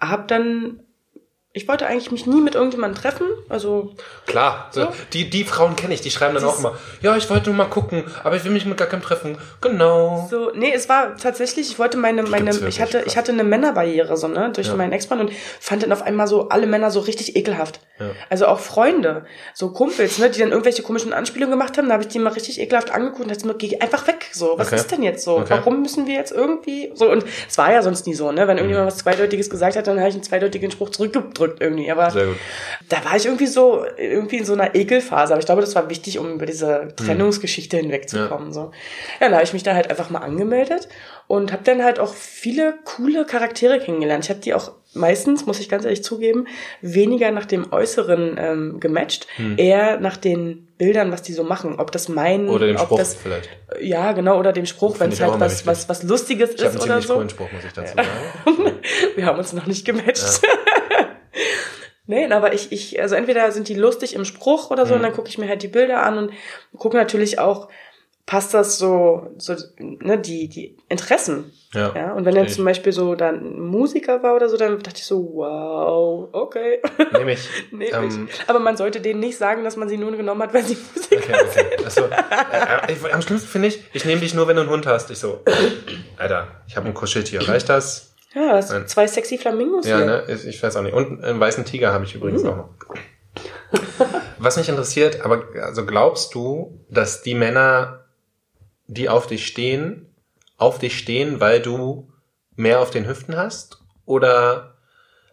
[0.00, 0.80] hab dann,
[1.54, 3.26] ich wollte eigentlich mich nie mit irgendjemandem treffen.
[3.48, 3.90] Also,
[4.26, 7.28] Klar, so, die, die Frauen kenne ich, die schreiben dann Das auch immer, ja, ich
[7.28, 9.36] wollte nur mal gucken, aber ich will mich mit gar keinem treffen.
[9.60, 10.26] Genau.
[10.30, 13.06] so, nee, es war tatsächlich, ich wollte meine, meine, ich hatte, krass.
[13.06, 14.76] ich hatte eine Männerbarriere, so, ne, durch Ja.
[14.76, 17.80] meinen Ex-Mann und fand dann auf einmal so alle Männer so richtig ekelhaft.
[17.98, 18.06] Ja.
[18.30, 22.02] Also auch Freunde, so Kumpels, ne, die dann irgendwelche komischen Anspielungen gemacht haben, da habe
[22.02, 24.76] ich die mal richtig ekelhaft angeguckt und dachte mir, geh einfach weg, so, was Okay.
[24.76, 25.36] ist denn jetzt so?
[25.38, 25.46] Okay.
[25.50, 28.56] Warum müssen wir jetzt irgendwie, so, und es war ja sonst nie so, ne, wenn
[28.56, 32.26] irgendjemand was Zweideutiges gesagt hat, dann habe ich einen zweideutigen Spruch zurückgedrückt irgendwie, aber Sehr
[32.26, 32.36] gut.
[32.88, 35.32] da war ich irgendwie so, irgendwie in so einer Ekelphase.
[35.32, 38.52] Aber ich glaube, das war wichtig, um über diese Trennungsgeschichte hinwegzukommen.
[38.52, 38.72] So.
[39.20, 40.88] Ja, da habe ich mich da halt einfach mal angemeldet
[41.26, 44.24] und habe dann halt auch viele coole Charaktere kennengelernt.
[44.24, 46.46] Ich habe die auch meistens, muss ich ganz ehrlich zugeben,
[46.80, 49.26] weniger nach dem Äußeren ähm, gematcht,
[49.56, 51.76] eher nach den Bildern, was die so machen.
[51.78, 53.48] Ob das mein, Oder dem Spruch das, vielleicht.
[53.80, 57.00] ja, genau, oder dem Spruch, wenn es halt was, was, was Lustiges Ich ist oder
[57.00, 57.26] so.
[57.28, 58.72] Spruch, muss ich dazu sagen.
[59.14, 60.42] Wir haben uns noch nicht gematcht.
[62.12, 65.14] Nein, aber ich, ich, also entweder sind die lustig im Spruch oder so, und dann
[65.14, 66.32] gucke ich mir halt die Bilder an und
[66.76, 67.68] gucke natürlich auch,
[68.26, 71.52] passt das so, so, ne, die, die Interessen.
[71.72, 71.92] Ja.
[71.96, 74.98] Ja, und wenn dann Verstehe zum Beispiel so dann Musiker war oder so, dann dachte
[74.98, 76.82] ich so, wow, okay.
[77.12, 78.44] Nämlich, nee, ähm, nicht.
[78.46, 81.16] Aber man sollte denen nicht sagen, dass man sie nur genommen hat, weil sie Musiker
[81.16, 81.84] Okay, okay.
[81.84, 82.04] Achso.
[82.04, 85.10] Äh, ich, am schlimmsten finde ich, ich nehme dich nur, wenn du einen Hund hast.
[85.10, 85.40] Ich so,
[86.18, 87.48] Alter, ich habe ein Kuscheltier.
[87.48, 88.11] Reicht das?
[88.34, 88.86] Ja, das Nein.
[88.86, 90.06] zwei sexy Flamingos Ja, hier.
[90.06, 90.24] ne?
[90.46, 90.94] Ich, weiß auch nicht.
[90.94, 92.68] Und einen weißen Tiger habe ich übrigens auch noch.
[94.38, 98.04] Was mich interessiert, aber also glaubst du, dass die Männer,
[98.86, 100.06] die auf dich stehen,
[100.56, 102.10] auf dich stehen, weil du
[102.56, 103.82] mehr auf den Hüften hast?
[104.04, 104.74] Oder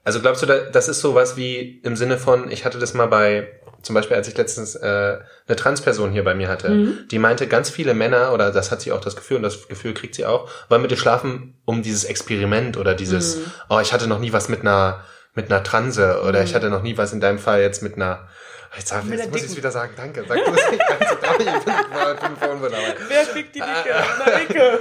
[0.03, 3.07] also glaubst du, da- das ist sowas wie im Sinne von, ich hatte das mal
[3.07, 6.69] bei, zum Beispiel als ich letztens äh, eine Transperson hier bei mir hatte,
[7.11, 9.93] die meinte, ganz viele Männer, oder das hat sie auch das Gefühl, und das Gefühl
[9.93, 13.37] kriegt sie auch, wollen mit dir schlafen, um dieses Experiment oder dieses,
[13.69, 16.81] oh, ich hatte noch nie was mit einer, mit einer Transe, oder ich hatte noch
[16.81, 18.27] nie was in deinem Fall jetzt mit einer,
[18.75, 21.15] jetzt, sag, jetzt muss ich es wieder sagen, danke, sag du es nicht ganz so
[21.15, 22.95] darf ich, ich bin, ich vorhin.
[23.07, 23.89] Wer fickt die Dicke?
[23.89, 24.79] Äh, Na, Icke.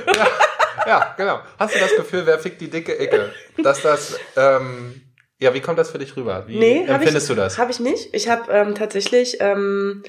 [0.87, 1.41] Ja, genau.
[1.59, 3.33] Hast du das Gefühl, wer fickt die dicke Ecke?
[3.63, 5.03] Dass das, ähm,
[5.39, 6.45] ja, wie kommt das für dich rüber?
[6.47, 7.59] Wie Nee, empfindest ich, du das?
[7.59, 8.09] Habe ich nicht.
[8.13, 10.03] Ich habe ähm, tatsächlich ähm,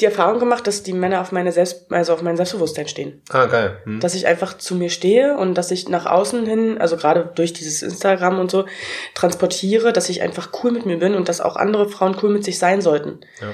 [0.00, 3.22] die Erfahrung gemacht, dass die Männer auf meine Selbst, also auf mein Selbstbewusstsein stehen.
[3.30, 3.78] Ah, geil.
[3.84, 4.00] Hm.
[4.00, 7.54] Dass ich einfach zu mir stehe und dass ich nach außen hin, also gerade durch
[7.54, 8.66] dieses Instagram und so,
[9.14, 12.44] transportiere, dass ich einfach cool mit mir bin und dass auch andere Frauen cool mit
[12.44, 13.20] sich sein sollten.
[13.40, 13.48] Ja.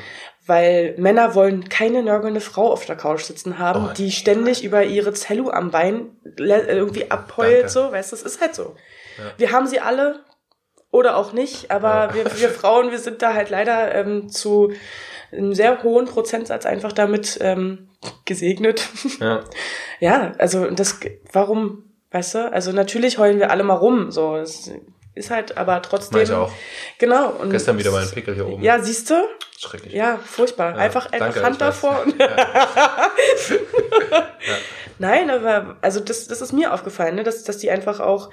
[0.45, 4.83] Weil Männer wollen keine nörgelnde Frau auf der Couch sitzen haben, Oh, die ständig über
[4.83, 7.69] ihre Zellu am Bein irgendwie abheult, Danke.
[7.69, 8.75] so, weißt du, das ist halt so.
[9.37, 10.19] Wir haben sie alle
[10.93, 14.73] oder auch nicht, aber wir, wir Frauen, wir sind da halt leider ähm, zu
[15.33, 17.89] einem sehr hohen Prozentsatz einfach damit ähm,
[18.25, 18.89] gesegnet.
[19.19, 19.41] Ja.
[20.01, 21.01] ja, also das,
[21.33, 22.53] warum, weißt du?
[22.53, 24.37] Also natürlich heulen wir alle mal rum, so.
[24.37, 24.71] Das,
[25.15, 26.23] ist halt aber trotzdem.
[26.23, 26.51] Ich auch.
[26.99, 27.29] Genau.
[27.33, 28.63] Und Gestern wieder mal ein Pickel hier oben.
[28.63, 29.15] Ja, siehst du?
[29.59, 29.93] Schrecklich.
[29.93, 30.71] Ja, furchtbar.
[30.71, 32.03] Ja, einfach einfach danke, Hand davor.
[32.07, 32.15] Und
[34.99, 37.25] Nein, aber also das, das ist mir aufgefallen, ne?
[37.25, 38.31] dass, dass die einfach auch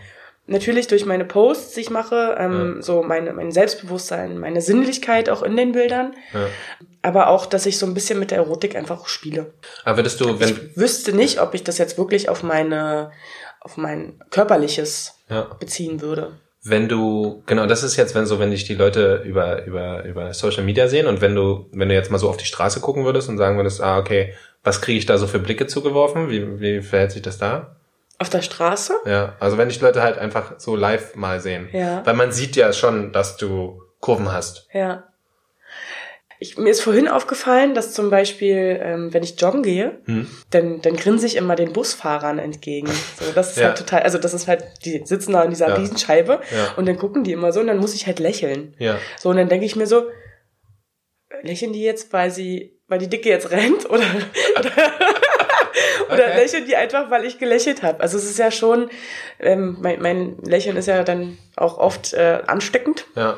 [0.50, 5.44] natürlich durch meine Posts, die ich mache, ähm, so meine, mein Selbstbewusstsein, meine Sinnlichkeit auch
[5.44, 6.48] in den Bildern, Ja.
[7.02, 9.54] aber auch, dass ich so ein bisschen mit der Erotik einfach spiele.
[9.86, 13.12] Aber würdest du, wenn, Ich wüsste nicht, ob ich das jetzt wirklich auf meine,
[13.62, 16.34] auf mein körperliches ja, beziehen würde.
[16.64, 20.34] wenn du, genau, das ist jetzt, wenn so, wenn dich die Leute über, über, über
[20.34, 23.06] Social Media sehen und wenn du, wenn du jetzt mal so auf die Straße gucken
[23.06, 24.34] würdest und sagen würdest, ah, okay,
[24.64, 26.30] was kriege ich da so für Blicke zugeworfen?
[26.30, 27.78] Wie, wie verhält sich das da?
[28.20, 28.94] Auf der Straße?
[29.06, 31.70] Ja, also wenn dich die Leute halt einfach so live mal sehen.
[31.72, 32.06] Ja.
[32.06, 34.68] Weil man sieht ja schon, dass du Kurven hast.
[34.74, 35.06] Ja.
[36.42, 40.26] Ich, mir ist vorhin aufgefallen, dass zum Beispiel, ähm, wenn ich joggen gehe, Hm.
[40.52, 42.88] dann, dann grinse ich immer den Busfahrern entgegen.
[43.20, 43.68] So, das ist Ja.
[43.68, 45.76] halt total, also das ist halt, die sitzen da in dieser Ja.
[45.76, 46.74] Riesenscheibe Ja.
[46.78, 48.74] und dann gucken die immer so und dann muss ich halt lächeln.
[48.80, 48.98] Ja.
[49.18, 50.06] So, und dann denke ich mir so,
[51.44, 54.04] lächeln die jetzt, weil sie, weil die Dicke jetzt rennt oder,
[54.60, 54.72] oder,
[56.08, 56.36] oder Okay.
[56.38, 58.02] lächeln die einfach, weil ich gelächelt habe.
[58.02, 58.89] Also es ist ja schon,
[59.39, 63.06] ähm, mein, mein Lächeln ist ja dann auch oft äh, ansteckend.
[63.15, 63.38] Ja.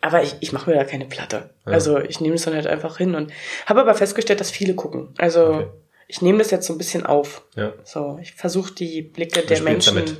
[0.00, 1.50] Aber ich, ich mache mir da keine Platte.
[1.66, 1.72] Ja.
[1.72, 3.32] Also ich nehme es dann halt einfach hin und
[3.66, 5.08] habe aber festgestellt, dass viele gucken.
[5.18, 5.66] Also Okay.
[6.06, 7.42] ich nehme das jetzt so ein bisschen auf.
[7.56, 7.72] Ja.
[7.84, 9.94] So, ich versuche die Blicke der Menschen.
[9.96, 10.14] damit.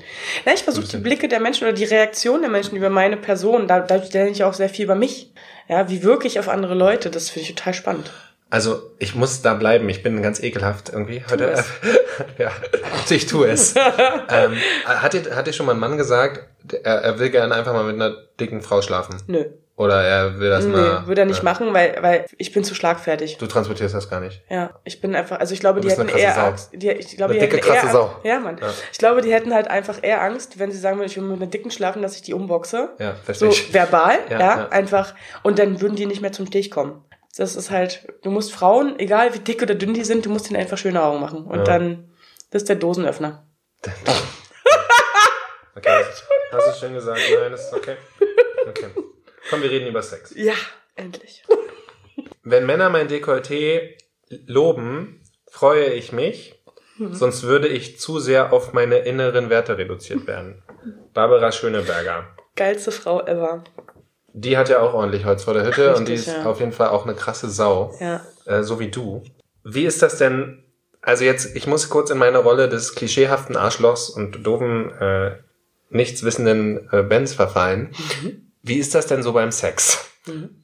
[0.45, 3.69] Ja, ich versuche die Blicke der Menschen oder die Reaktion der Menschen über meine Person.
[3.69, 5.33] Da, da lerne ich auch sehr viel über mich.
[5.69, 7.11] Ja, wie wirke ich auf andere Leute?
[7.11, 8.11] Das finde ich total spannend.
[8.51, 9.89] Also ich muss da bleiben.
[9.89, 11.63] Ich bin ganz ekelhaft irgendwie heute.
[12.39, 12.51] ja,
[13.11, 13.75] ich tue es.
[14.31, 14.57] ähm,
[14.87, 16.45] hat, dir, hat dir schon mal ein Mann gesagt,
[16.83, 19.17] er, er will gerne einfach mal mit einer dicken Frau schlafen?
[19.27, 19.45] Nö.
[19.77, 21.07] Oder er will das Nee, mal...
[21.07, 23.39] würde er nicht äh, machen, weil, weil ich bin zu schlagfertig.
[23.39, 24.43] Du transportierst das gar nicht.
[24.51, 26.47] Ja, ich bin einfach, also ich glaube, die hätten eher Sau.
[26.47, 26.71] Angst.
[26.73, 27.93] Die, ich glaube, Eine die dicke, hätten krasse.
[27.93, 28.17] Sau.
[28.25, 28.59] Ja, Mann.
[28.61, 28.67] Ja.
[28.91, 31.41] Ich glaube, die hätten halt einfach eher Angst, wenn sie sagen würden, ich will mit
[31.41, 32.89] einer dicken schlafen, dass ich die umboxe.
[32.99, 33.73] Ja, verstehe So ich.
[33.73, 34.69] verbal, Ja, ja, ja.
[34.71, 35.15] einfach.
[35.45, 37.05] Und dann würden die nicht mehr zum Stich kommen.
[37.39, 40.51] Das ist halt, du musst Frauen, egal wie dick oder dünn die sind, du musst
[40.51, 41.45] ihnen einfach schöne Augen machen.
[41.45, 41.65] Und Ja.
[41.65, 42.11] dann,
[42.51, 43.47] das ist der Dosenöffner.
[45.77, 46.05] Okay,
[46.51, 47.21] hast du schön gesagt.
[47.41, 47.97] Nein, das ist okay.
[48.69, 48.87] Okay.
[49.49, 50.33] Komm, wir reden über Sex.
[50.35, 50.55] Ja,
[50.97, 51.45] endlich.
[52.43, 53.95] Wenn Männer mein Dekolleté
[54.47, 56.55] loben, freue ich mich,
[56.97, 57.15] Mhm.
[57.15, 60.65] sonst würde ich zu sehr auf meine inneren Werte reduziert werden.
[61.15, 62.27] Barbara Schöneberger.
[62.57, 63.63] Geilste Frau ever.
[64.41, 66.51] Die hat ja auch ordentlich Holz vor der Hütte und die ist Richtig, ja.
[66.51, 67.95] auf jeden Fall auch eine krasse Sau.
[67.99, 68.21] Ja.
[68.45, 69.23] Äh, so wie du.
[69.65, 70.65] Wie ist das denn?
[71.03, 75.37] Also jetzt, ich muss kurz in meine Rolle des klischeehaften Arschlochs und doofen, äh,
[75.91, 77.95] nichtswissenden äh, Bands verfallen.
[78.23, 78.53] Mhm.
[78.63, 80.05] Wie ist das denn so beim Sex?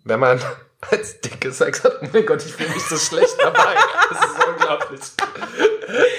[0.04, 0.40] Wenn man
[0.90, 3.74] als dicke Sex hat, oh mein Gott, ich fühle mich so schlecht dabei.
[4.10, 5.00] Das ist unglaublich.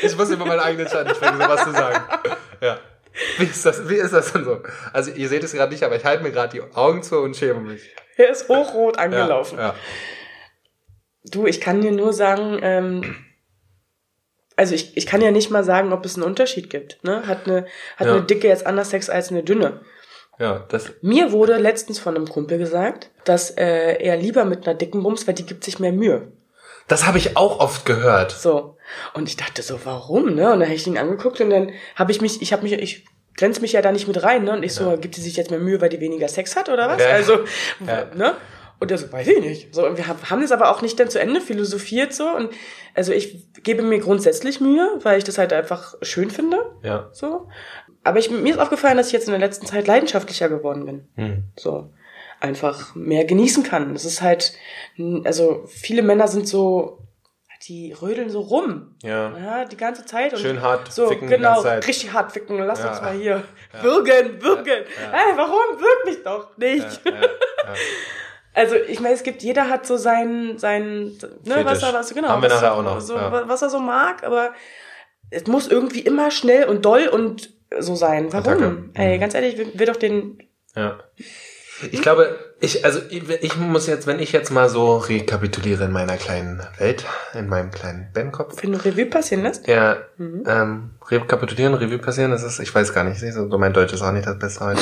[0.02, 2.04] Ich muss über meinen eigenen Schatten springen, sowas zu sagen.
[2.62, 2.80] Ja.
[3.38, 4.62] Wie ist das, wie ist das denn so?
[4.94, 7.36] Also ihr seht es gerade nicht, aber ich halte mir gerade die Augen zu und
[7.36, 7.82] schäme mich.
[8.18, 9.58] Er ist hochrot Ja, angelaufen.
[9.58, 9.76] Ja.
[11.24, 13.16] Du, ich kann dir nur sagen, ähm,
[14.56, 17.04] also ich, ich kann ja nicht mal sagen, ob es einen Unterschied gibt.
[17.04, 17.26] Ne?
[17.28, 17.66] Hat, eine,
[17.98, 18.14] hat Ja.
[18.14, 19.82] eine dicke jetzt anders Sex als eine dünne.
[20.38, 24.78] Ja, das, Mir wurde letztens von einem Kumpel gesagt, dass äh, er lieber mit einer
[24.78, 26.32] dicken Bums, weil die gibt sich mehr Mühe.
[26.88, 28.32] das habe ich auch oft gehört.
[28.32, 28.75] So.
[29.14, 30.54] Und ich dachte so, warum, ne?
[30.54, 33.06] Und dann habe ich ihn angeguckt und dann habe ich mich, ich habe mich, ich
[33.38, 34.54] grenze mich ja da nicht mit rein, ne?
[34.54, 36.88] Und ich so, gibt die sich jetzt mehr Mühe, weil die weniger Sex hat oder
[36.88, 37.02] was?
[37.02, 37.10] Ja.
[37.10, 37.40] Also,
[37.86, 38.06] Ja.
[38.16, 38.36] ne?
[38.80, 39.74] Und er so, weiß ich nicht.
[39.74, 42.28] So, und wir haben haben das aber auch nicht dann zu Ende philosophiert so.
[42.30, 42.50] Und
[42.94, 46.58] also ich gebe mir grundsätzlich Mühe, weil ich das halt einfach schön finde.
[46.84, 47.10] Ja.
[47.14, 47.48] So.
[48.04, 51.08] Aber ich, mir ist aufgefallen, dass ich jetzt in der letzten Zeit leidenschaftlicher geworden bin.
[51.16, 51.44] Hm.
[51.58, 51.90] So.
[52.42, 53.94] Einfach mehr genießen kann.
[53.94, 54.54] Das ist halt,
[55.24, 57.00] also viele Männer sind so,
[57.68, 58.96] die rödeln so rum.
[59.04, 59.38] Ja.
[59.38, 60.34] Ja, die ganze Zeit.
[60.34, 62.58] Und Schön hart so, ficken genau, richtig hart ficken.
[62.60, 62.90] Lass Ja.
[62.92, 63.44] uns mal hier
[63.82, 64.84] würgen, würgen.
[65.12, 65.80] Hey, warum?
[65.80, 67.02] Wirk mich doch nicht.
[67.06, 67.28] Ja, ja, ja.
[68.54, 72.30] Also, ich meine, es gibt, jeder hat so seinen, seinen, ne, was er, was, genau.
[72.30, 73.48] Haben wir nachher auch noch, So, ja.
[73.50, 74.54] Was er so mag, aber
[75.30, 78.32] es muss irgendwie immer schnell und doll und so sein.
[78.32, 78.48] Warum?
[78.54, 78.90] Attacke.
[78.94, 79.20] Ey, Mhm.
[79.20, 80.42] ganz ehrlich, will, will doch den,
[80.76, 81.00] Ja.
[81.92, 85.92] Ich glaube, ich, also ich, ich muss jetzt, wenn ich jetzt mal so rekapituliere in
[85.92, 89.68] meiner kleinen Welt, in meinem kleinen Bandkopf, wenn du Revue passieren lässt.
[89.68, 90.44] ja, Mhm.
[90.48, 94.14] ähm, rekapitulieren, Revue passieren, das ist, ich weiß gar nicht, so mein Deutsch ist auch
[94.14, 94.82] nicht das Beste heute.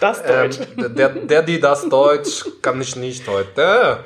[0.00, 0.58] Das Deutsch.
[0.78, 4.04] Ähm, der, der, die das Deutsch, kann ich nicht heute.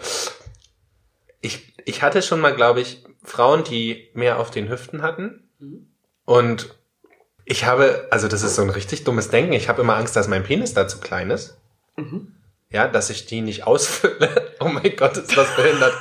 [1.41, 5.49] Ich, ich hatte schon mal, glaube ich, Frauen, die mehr auf den Hüften hatten.
[6.25, 6.75] Und
[7.45, 9.53] ich habe, also das ist so ein richtig dummes Denken.
[9.53, 11.59] Ich habe immer Angst, dass mein Penis da zu klein ist.
[11.97, 12.35] Mhm.
[12.71, 14.53] Ja, dass ich die nicht ausfülle.
[14.61, 15.93] Oh mein Gott, ist das behindert.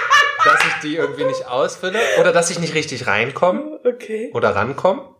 [0.44, 1.98] dass ich die irgendwie nicht ausfülle.
[2.20, 4.30] Oder dass ich nicht richtig reinkomme Okay.
[4.34, 5.14] oder rankomme.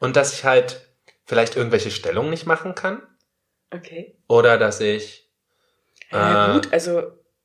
[0.00, 0.80] Und dass ich halt
[1.26, 3.02] vielleicht irgendwelche Stellungen nicht machen kann.
[3.70, 4.16] Okay.
[4.28, 5.28] Oder dass ich,
[6.10, 7.02] Ja, Äh, gut, also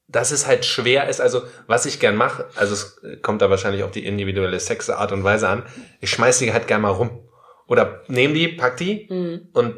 [0.08, 3.84] dass es halt schwer ist, also was ich gern mache, also es kommt da wahrscheinlich
[3.84, 5.65] auf die individuelle Sexart und Weise an,
[6.02, 7.28] ich schmeiß die halt gern mal rum.
[7.67, 9.50] Oder nehm die, pack die hm.
[9.54, 9.76] und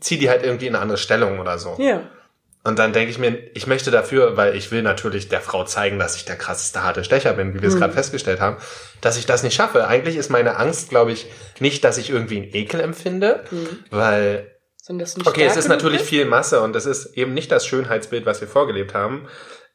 [0.00, 1.76] zieh die halt irgendwie in eine andere Stellung oder so.
[1.78, 2.02] ja.
[2.64, 5.98] Und dann denke ich mir, ich möchte dafür, weil ich will natürlich der Frau zeigen,
[5.98, 7.78] dass ich der krasseste harte Stecher bin, wie wir es Mhm.
[7.78, 8.56] gerade festgestellt haben,
[9.00, 9.86] dass ich das nicht schaffe.
[9.86, 11.26] Eigentlich ist meine Angst, glaube ich,
[11.60, 13.68] nicht, dass ich irgendwie einen Ekel empfinde, Mhm.
[13.90, 14.50] weil
[15.24, 16.10] Okay, es ist natürlich bist.
[16.10, 19.28] viel Masse und es ist eben nicht das Schönheitsbild, was wir vorgelebt haben.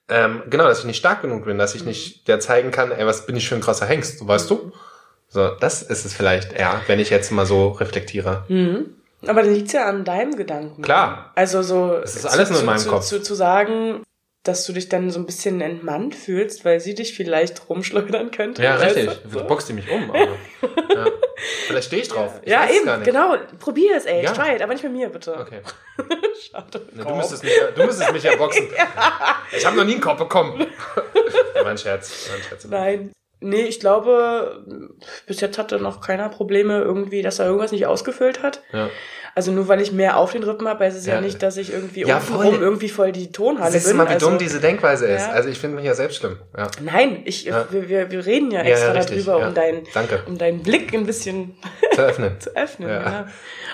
[0.10, 3.06] Ähm, genau, dass ich nicht stark genug bin, dass ich nicht der zeigen kann, ey,
[3.08, 4.72] was bin ich für ein krasser Hengst, weißt du?
[5.30, 8.44] So, das ist es vielleicht, ja, wenn ich jetzt mal so reflektiere.
[8.50, 8.96] Mhm.
[9.28, 10.82] Aber dann liegt's ja an deinem Gedanken.
[10.82, 11.32] Klar.
[11.36, 11.96] Also so.
[12.04, 13.06] Es ist alles nur in meinem zu, Kopf.
[13.06, 14.04] Zu, zu sagen,
[14.44, 18.62] dass du dich dann so ein bisschen entmannt fühlst, weil sie dich vielleicht rumschleudern könnte.
[18.62, 19.20] Ja, weißt richtig.
[19.24, 19.30] du?
[19.30, 19.46] Du So.
[19.46, 20.10] boxt die mich um.
[20.10, 21.06] Aber, ja.
[21.68, 22.40] Vielleicht stehe ich drauf.
[22.42, 23.06] Ich Ja, eben, gar nicht.
[23.06, 23.36] genau.
[23.60, 24.24] Probier es, ey.
[24.24, 24.34] Ja.
[24.34, 25.34] Try it, aber nicht mit mir, bitte.
[25.38, 25.62] Okay.
[26.52, 26.82] Schade.
[26.94, 28.68] Ne, du, müsstest mich, ja- du müsstest mich ja boxen.
[29.56, 30.60] Ich habe noch nie einen Korb bekommen.
[31.56, 32.28] ja, mein Scherz.
[32.32, 32.66] Mein Scherz.
[32.66, 33.12] Nein.
[33.44, 34.64] Nee, ich glaube,
[35.28, 38.62] bis jetzt hatte noch keiner Probleme irgendwie, dass er irgendwas nicht ausgefüllt hat.
[38.72, 38.90] Ja.
[39.36, 41.22] Also nur weil ich mehr auf den Rippen habe, heißt es ja, Ja.
[41.22, 42.46] nicht, dass ich irgendwie Ja, voll.
[42.60, 43.98] irgendwie voll die Tonhalle Siehst du bin.
[43.98, 45.24] mal, wie also, dumm diese Denkweise ist.
[45.24, 45.32] Ja.
[45.32, 46.38] Also ich finde mich ja selbst schlimm.
[46.56, 46.70] Ja.
[46.82, 50.22] Nein, ich, wir, wir, wir reden ja extra richtig, darüber, um, dein, Danke.
[50.28, 51.56] um deinen Blick ein bisschen
[51.94, 52.36] Zu öffnen.
[52.40, 52.92] zu öffnen.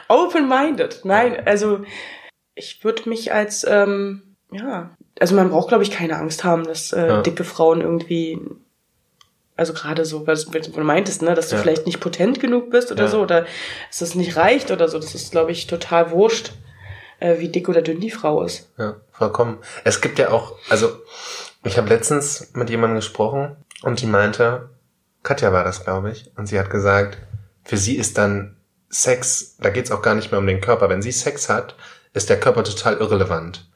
[0.07, 1.01] Open-minded.
[1.03, 1.81] Nein, also
[2.55, 6.93] ich würde mich als, ähm, ja, also man braucht, glaube ich, keine Angst haben, dass
[6.93, 8.39] äh, dicke Frauen irgendwie,
[9.59, 11.61] also gerade so, was du meintest, ne, dass du Ja.
[11.61, 13.09] vielleicht nicht potent genug bist oder Ja.
[13.09, 13.45] so, oder
[13.89, 14.97] dass es nicht reicht oder so.
[14.97, 16.53] Das ist, glaube ich, total wurscht,
[17.19, 18.69] äh, wie dick oder dünn die Frau ist.
[18.77, 19.59] Ja, vollkommen.
[19.83, 20.89] Es gibt ja auch, also
[21.63, 24.69] ich habe letztens mit jemandem gesprochen und die meinte,
[25.23, 27.17] Katja war das, glaube ich, und sie hat gesagt,
[27.63, 28.55] für sie ist dann
[28.89, 30.89] Sex, da geht's auch gar nicht mehr um den Körper.
[30.89, 31.75] Wenn sie Sex hat,
[32.13, 33.68] ist der Körper total irrelevant.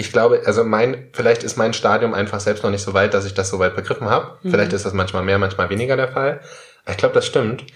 [0.00, 3.26] Ich glaube, also mein, vielleicht ist mein Stadium einfach selbst noch nicht so weit, dass
[3.26, 4.38] ich das so weit begriffen habe.
[4.42, 4.50] Mhm.
[4.50, 6.40] Vielleicht ist das manchmal mehr, manchmal weniger der Fall.
[6.84, 7.66] Aber ich glaube, das stimmt,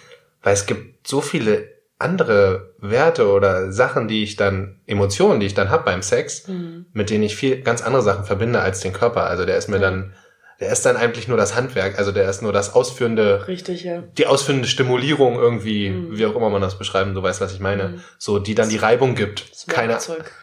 [0.43, 5.55] weil es gibt so viele andere Werte oder Sachen, die ich dann, Emotionen, die ich
[5.55, 6.49] dann hab beim Sex,
[6.95, 9.25] mit denen ich viel ganz andere Sachen verbinde als den Körper.
[9.27, 9.83] Also der ist mir Ja.
[9.83, 10.15] dann,
[10.61, 14.03] der ist dann eigentlich nur das Handwerk, also der ist nur das ausführende, Richtig, ja.
[14.17, 16.17] die ausführende Stimulierung irgendwie, Mhm.
[16.17, 18.01] wie auch immer man das beschreiben, du weißt, was ich meine, Mhm.
[18.19, 19.51] so die dann die Reibung gibt.
[19.51, 19.99] Das Keine,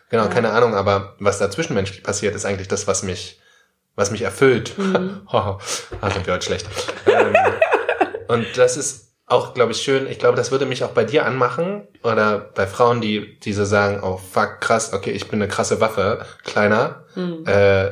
[0.09, 0.29] genau, Ja.
[0.29, 3.39] keine Ahnung, aber was da zwischenmenschlich passiert, ist eigentlich das, was mich,
[3.95, 4.77] was mich erfüllt.
[4.77, 5.21] Mhm.
[5.31, 5.59] Haha,
[6.01, 6.67] ah, sind wir heute schlecht.
[7.05, 7.33] ähm,
[8.27, 10.07] und das ist auch, glaube ich, schön.
[10.07, 13.63] Ich glaube, das würde mich auch bei dir anmachen oder bei Frauen, die, die so
[13.63, 17.05] sagen, oh fuck, krass, okay, ich bin eine krasse Waffe, kleiner.
[17.15, 17.45] Mhm.
[17.47, 17.91] Äh,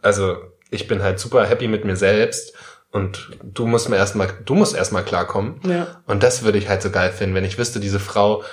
[0.00, 0.36] also
[0.74, 2.54] ich bin halt super happy mit mir selbst
[2.90, 5.60] und du musst mir erstmal, du musst erstmal klarkommen.
[5.66, 6.02] Ja.
[6.06, 8.44] Und das würde ich halt so geil finden, wenn ich wüsste, diese Frau,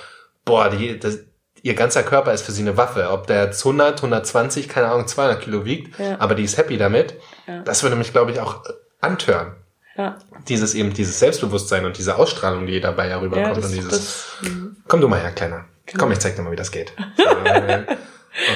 [0.44, 1.20] boah, die, das,
[1.62, 3.10] ihr ganzer Körper ist für sie eine Waffe.
[3.10, 6.20] Ob der jetzt 100, 120, keine Ahnung, 200 Kilo wiegt, Ja.
[6.20, 7.14] aber die ist happy damit.
[7.46, 7.62] Ja.
[7.62, 8.64] Das würde mich, glaube ich, auch
[9.00, 9.54] antören.
[9.96, 10.18] Ja.
[10.48, 13.58] Dieses eben, dieses Selbstbewusstsein und diese Ausstrahlung, die dabei ja rüberkommt.
[13.58, 14.76] Das, und dieses, das, mhm.
[14.88, 15.66] komm du mal her, Kleiner.
[15.86, 16.04] Genau.
[16.04, 16.92] Komm, ich zeig dir mal, wie das geht.
[17.44, 17.84] Äh,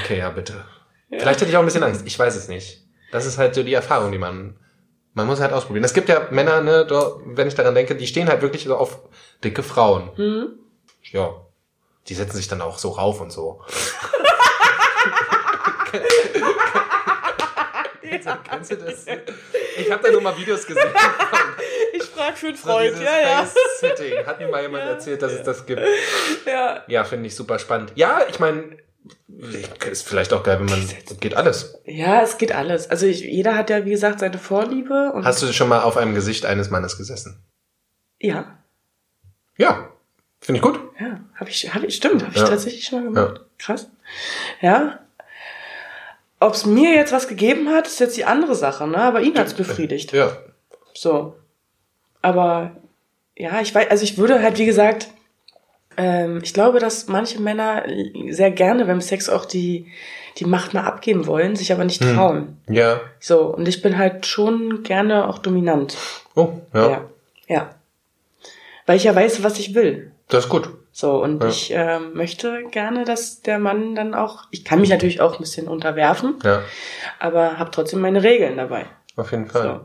[0.00, 0.64] okay, ja, bitte.
[1.10, 2.02] Vielleicht hätte ich auch ein bisschen Angst.
[2.06, 2.85] Ich weiß es nicht.
[3.12, 4.58] Das ist halt so die Erfahrung, die man,
[5.14, 5.84] man muss halt ausprobieren.
[5.84, 6.86] Es gibt ja Männer, ne,
[7.26, 9.00] wenn ich daran denke, die stehen halt wirklich so auf
[9.44, 10.10] dicke Frauen.
[10.16, 10.48] Mhm.
[11.12, 11.34] Ja.
[12.08, 13.62] Die setzen sich dann auch so rauf und so.
[18.48, 19.06] Kennst du das?
[19.78, 20.82] Ich habe da nur mal Videos gesehen.
[21.92, 23.36] Ich frage für einen So Freund, dieses ja, ja.
[23.44, 24.26] Face-Sitting.
[24.26, 24.90] Hat mir mal jemand Ja.
[24.90, 25.80] erzählt, dass es das gibt.
[26.44, 26.82] ja.
[26.88, 27.92] Ja, finde ich super spannend.
[27.94, 28.76] Ja, ich meine,
[29.90, 30.88] ist vielleicht auch geil, wenn man,
[31.20, 31.78] geht alles.
[31.84, 32.88] Ja, es geht alles.
[32.90, 35.12] Also ich, jeder hat ja, wie gesagt, seine Vorliebe.
[35.12, 37.38] Und Hast du schon mal auf einem Gesicht eines Mannes gesessen?
[38.20, 38.58] Ja,
[39.58, 39.88] Ja,
[40.40, 40.78] finde ich gut.
[41.00, 42.48] ja, habe ich, hab ich, stimmt, habe ich Ja.
[42.48, 43.40] tatsächlich schon mal gemacht.
[43.58, 43.88] Krass.
[44.60, 45.00] Ja.
[46.40, 48.98] Ob es mir jetzt was gegeben hat, ist jetzt die andere Sache, ne?
[48.98, 50.12] Aber ihn hat's befriedigt.
[50.12, 50.36] Ja.
[50.94, 51.36] So.
[52.22, 52.76] Aber
[53.36, 55.08] ja, ich weiß, also ich würde halt, wie gesagt,
[55.96, 57.84] ähm, ich glaube, dass manche Männer
[58.30, 59.86] sehr gerne beim Sex auch die,
[60.38, 62.14] die Macht mal abgeben wollen, sich aber nicht Hm.
[62.14, 62.56] trauen.
[62.68, 63.00] Ja.
[63.20, 65.96] So, und ich bin halt schon gerne auch dominant.
[66.34, 66.88] Oh, ja.
[66.90, 67.04] Ja.
[67.48, 67.70] ja.
[68.86, 70.12] Weil ich ja weiß, was ich will.
[70.28, 70.68] Das ist gut.
[70.92, 71.48] So, und Ja.
[71.48, 75.40] ich ähm, möchte gerne, dass der Mann dann auch, ich kann mich natürlich auch ein
[75.40, 76.62] bisschen unterwerfen, Ja,
[77.18, 78.86] aber habe trotzdem meine Regeln dabei.
[79.16, 79.62] auf jeden Fall.
[79.62, 79.80] So.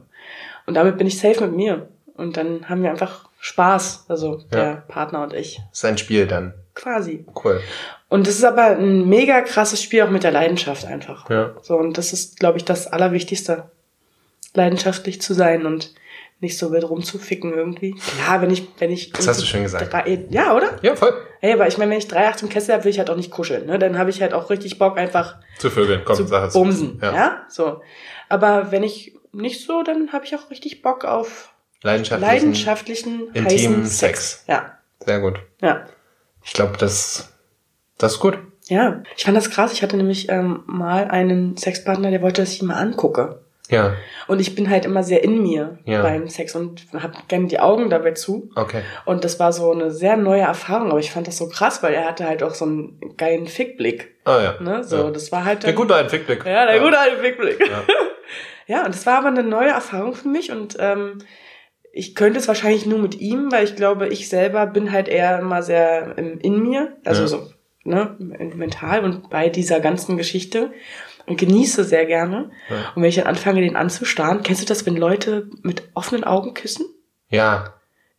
[0.68, 1.90] Und damit bin ich safe mit mir.
[2.22, 4.76] Und dann haben wir einfach Spaß, also der Ja.
[4.88, 5.60] Partner und ich.
[5.72, 6.54] Ist ein Spiel dann.
[6.76, 7.26] Quasi.
[7.44, 7.60] Cool.
[8.08, 11.30] Und es ist aber ein mega krasses Spiel auch mit der Leidenschaft einfach.
[11.30, 11.56] Ja.
[11.62, 13.70] So, und das ist, glaube ich, das Allerwichtigste.
[14.54, 15.94] Leidenschaftlich zu sein und
[16.42, 17.96] nicht so wild rumzuficken irgendwie.
[17.96, 19.12] Klar, wenn ich, wenn ich.
[19.14, 19.94] Das hast du schön gesagt.
[19.94, 20.78] Drei, ja, oder?
[20.82, 21.14] Ja, voll.
[21.40, 23.16] Hey, aber ich meine, wenn ich drei Acht im Kessel habe, will ich halt auch
[23.16, 23.66] nicht kuscheln.
[23.68, 23.80] Ne?
[23.80, 26.54] Dann habe ich halt auch richtig Bock, einfach Zu Vögeln, komm, zu sag es.
[26.54, 27.00] bumsen.
[27.02, 27.16] Ja.
[27.16, 27.46] Ja.
[27.48, 27.82] So.
[28.30, 33.46] Aber wenn ich nicht so, dann habe ich auch richtig Bock auf Leidenschaftlichen, leidenschaftlichen, intimen
[33.46, 34.44] heißen Sex.
[34.48, 34.78] Ja.
[35.00, 35.40] Sehr gut.
[35.62, 35.86] Ja.
[36.44, 37.34] Ich glaube, das,
[37.98, 38.38] das ist gut.
[38.68, 39.02] Ja.
[39.18, 39.74] Ich fand das krass.
[39.74, 43.42] Ich hatte nämlich ähm, mal einen Sexpartner, der wollte, dass ich ihn mal angucke.
[43.70, 43.94] Ja,
[44.28, 46.02] Und ich bin halt immer sehr in mir Ja.
[46.02, 48.50] beim Sex und habe gerne die Augen dabei zu.
[48.56, 48.82] okay.
[49.06, 51.94] Und das war so eine sehr neue Erfahrung, aber ich fand das so krass, weil
[51.94, 54.14] er hatte halt auch so einen geilen Fickblick.
[54.26, 54.56] Ah ja.
[54.62, 54.84] Ne?
[54.84, 55.12] So, ja.
[55.12, 56.46] das war halt Der gute alte Fickblick.
[56.46, 57.60] Ja, der gute alte Fickblick.
[57.60, 57.84] Ja.
[58.68, 61.18] Ja, und das war aber eine neue Erfahrung für mich und ähm,
[61.94, 65.40] ich könnte es wahrscheinlich nur mit ihm, weil ich glaube, ich selber bin halt eher
[65.40, 67.28] immer sehr ähm, in mir, also Ja.
[67.28, 67.50] so,
[67.84, 70.72] ne, mental und bei dieser ganzen Geschichte
[71.26, 72.52] und genieße sehr gerne.
[72.70, 72.92] Ja.
[72.96, 76.54] Und wenn ich dann anfange, den anzustarren, kennst du das, wenn Leute mit offenen Augen
[76.54, 76.86] küssen?
[77.30, 77.74] ja.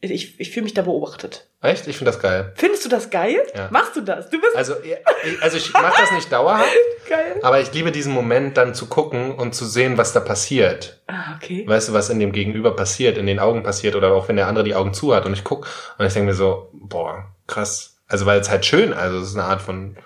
[0.05, 1.47] Ich, ich fühle mich da beobachtet.
[1.61, 1.87] Echt?
[1.87, 2.53] Ich finde das geil.
[2.57, 3.41] Findest du das geil?
[3.55, 3.69] Ja.
[3.71, 4.29] Machst du das?
[4.31, 6.69] Du bist Also, ich- also ich mache das nicht dauerhaft,
[7.09, 7.39] geil.
[7.43, 11.01] aber ich liebe diesen Moment dann zu gucken und zu sehen, was da passiert.
[11.07, 11.65] Ah, okay.
[11.69, 14.49] Weißt du, was in dem Gegenüber passiert, in den Augen passiert oder auch wenn der
[14.49, 18.01] andere die Augen zu hat und ich guck und ich denke mir so, boah, krass.
[18.09, 19.97] Also weil es halt schön, also es ist eine Art von,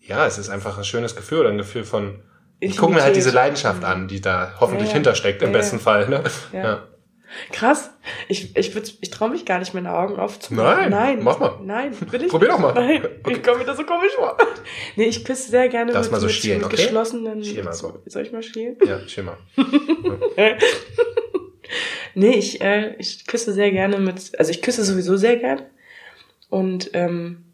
[0.00, 2.24] ja, es ist einfach ein schönes Gefühl oder ein Gefühl von,
[2.58, 3.30] ich gucke mir halt diese.
[3.30, 4.94] Leidenschaft an, die da hoffentlich Ja, ja.
[4.94, 6.08] hintersteckt, im besten Fall.
[6.08, 6.22] Ne?
[6.52, 6.88] Ja.
[7.50, 7.90] Krass.
[8.28, 10.90] Ich, ich, würd- ich traue mich gar nicht, meine Augen Nein, aufzumachen.
[10.90, 11.20] Nein.
[11.22, 11.58] mach mal.
[11.62, 12.74] Nein, will ich Probier doch mal.
[12.74, 13.34] Nein, Okay.
[13.36, 14.36] ich komme mir das so komisch vor.
[14.96, 16.76] Nee, ich küsse sehr gerne Darfst mit, mal so mit, schielen, mit okay?
[16.76, 17.42] geschlossenen...
[17.44, 18.02] Schiel mal so.
[18.06, 18.76] Soll ich mal schielen?
[18.84, 19.38] Ja, schimmer.
[22.14, 24.38] Nee, ich, äh, ich küsse sehr gerne mit...
[24.38, 25.62] Also ich küsse sowieso sehr gern.
[26.50, 27.44] Und ähm,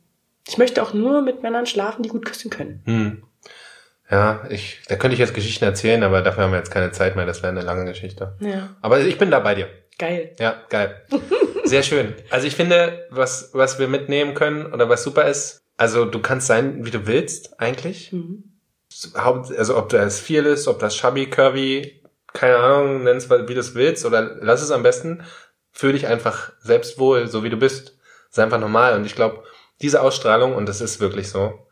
[0.48, 2.82] ich möchte auch nur mit Männern schlafen, die gut küssen können.
[2.84, 3.22] Hm.
[4.10, 7.14] Ja, ich, da könnte ich jetzt Geschichten erzählen, aber dafür haben wir jetzt keine Zeit
[7.14, 7.26] mehr.
[7.26, 8.36] Das wäre eine lange Geschichte.
[8.40, 9.68] Ja, Aber ich bin da bei dir.
[9.98, 10.34] geil.
[10.38, 11.02] Ja, geil.
[11.64, 12.14] Sehr schön.
[12.30, 16.46] Also ich finde, was, was wir mitnehmen können oder was super ist, also du kannst
[16.46, 18.12] sein, wie du willst, eigentlich.
[18.12, 18.44] Mhm.
[19.16, 23.54] Haupt, also ob das viel ist, ob das chubby, curvy, keine Ahnung, nenn es wie
[23.54, 25.22] du es willst oder lass es am besten.
[25.72, 27.98] Fühl dich einfach selbst wohl, so wie du bist.
[28.30, 28.96] Sei einfach normal.
[28.96, 29.44] Und ich glaube,
[29.82, 31.67] diese Ausstrahlung, und das ist wirklich so,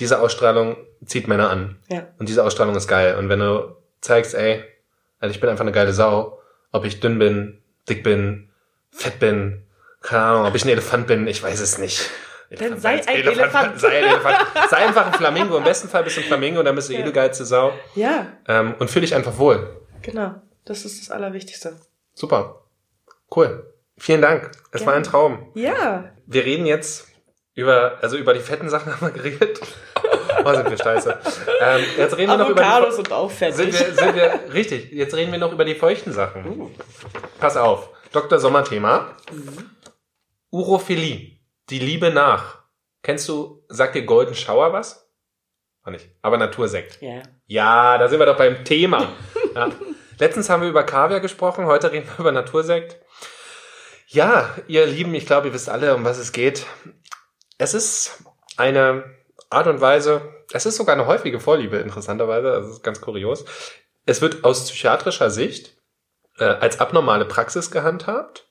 [0.00, 1.76] diese Ausstrahlung zieht Männer an.
[1.88, 2.08] Ja.
[2.18, 3.16] Und diese Ausstrahlung ist geil.
[3.16, 4.64] Und wenn du zeigst, ey,
[5.18, 6.40] also ich bin einfach eine geile Sau,
[6.72, 8.50] ob ich dünn bin, dick bin,
[8.90, 9.62] fett bin,
[10.00, 12.10] keine Ahnung, ob ich ein Elefant bin, ich weiß es nicht.
[12.50, 13.78] Dann sei ein Elefant.
[13.78, 14.36] Sei ein Elefant.
[14.70, 15.56] Sei einfach ein Flamingo.
[15.58, 17.04] Im besten Fall bist du ein Flamingo, dann bist du eh Ja.
[17.06, 17.72] die geilste Sau.
[17.94, 19.80] Ja, Ähm, und fühl dich einfach wohl.
[20.02, 20.34] genau.
[20.64, 21.76] Das ist das Allerwichtigste.
[22.14, 22.62] Super.
[23.34, 23.72] Cool.
[23.98, 24.50] Vielen Dank.
[24.72, 25.10] Es war ein Gerne.
[25.10, 25.50] Traum.
[25.54, 26.10] Ja.
[26.26, 27.08] Wir reden jetzt
[27.54, 29.60] über, also über die fetten Sachen haben wir geredet.
[30.44, 31.18] Oh, sind wir scheiße.
[31.60, 33.56] Ähm, jetzt reden wir noch über die, Avocados und auch fettig.
[33.56, 36.70] Sind wir, sind wir, richtig, jetzt reden wir noch über die feuchten Sachen.
[37.38, 38.38] Pass auf, Dr.
[38.38, 39.16] Sommerthema.
[40.50, 41.38] Urophilie,
[41.68, 42.64] die Liebe nach.
[43.02, 45.10] Kennst du, sagt dir Golden Shower was?
[45.84, 47.00] Auch nicht, aber Natursekt.
[47.00, 47.22] Ja.
[47.46, 49.12] Ja, da sind wir doch beim Thema.
[49.52, 49.68] Ja.
[50.20, 53.00] Letztens haben wir über Kaviar gesprochen, heute reden wir über Natursekt.
[54.06, 56.66] Ja, ihr Lieben, ich glaube, ihr wisst alle, um was es geht.
[57.58, 58.22] Es ist
[58.56, 59.04] eine
[59.50, 63.44] Art und Weise, es ist sogar eine häufige Vorliebe, interessanterweise, das ist ganz kurios.
[64.06, 65.76] Es wird aus psychiatrischer Sicht
[66.38, 68.46] äh, als abnormale Praxis gehandhabt.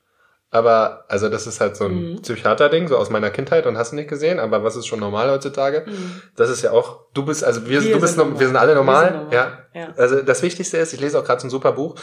[0.52, 2.22] Aber, also das ist halt so ein Mhm.
[2.22, 5.30] Psychiater-Ding, so aus meiner Kindheit und hast du nicht gesehen, aber was ist schon normal
[5.30, 5.86] heutzutage?
[6.34, 8.56] Das ist ja auch, du bist, also wir, Wir du bist, sind norm- wir sind
[8.56, 9.12] alle normal.
[9.12, 9.60] normal, sind normal.
[9.74, 9.80] ja.
[9.80, 9.94] Ja.
[9.96, 11.94] Also das Wichtigste ist, ich lese auch gerade so ein super Buch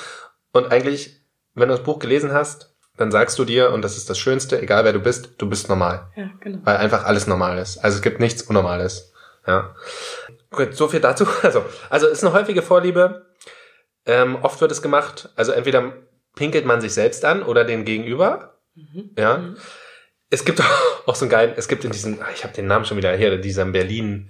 [0.54, 1.22] und eigentlich,
[1.56, 4.62] wenn du das Buch gelesen hast, dann sagst du dir, und das ist das Schönste,
[4.62, 6.60] egal wer du bist, du bist normal, Ja, genau.
[6.64, 7.78] weil einfach alles normal ist.
[7.78, 9.14] Also es gibt nichts Unnormales,
[9.46, 9.76] ja.
[10.52, 11.26] Gut, so viel dazu.
[11.44, 13.26] Also, also ist eine häufige Vorliebe.
[14.06, 15.94] Ähm, oft wird es gemacht, also entweder
[16.36, 19.10] pinkelt man sich selbst an oder den Gegenüber, Mhm.
[19.18, 19.38] ja.
[19.38, 19.58] Mhm.
[20.30, 20.62] Es gibt
[21.08, 23.16] auch so einen geilen, es gibt in diesem, ah, ich habe den Namen schon wieder
[23.16, 24.30] hier, diesem Berlin,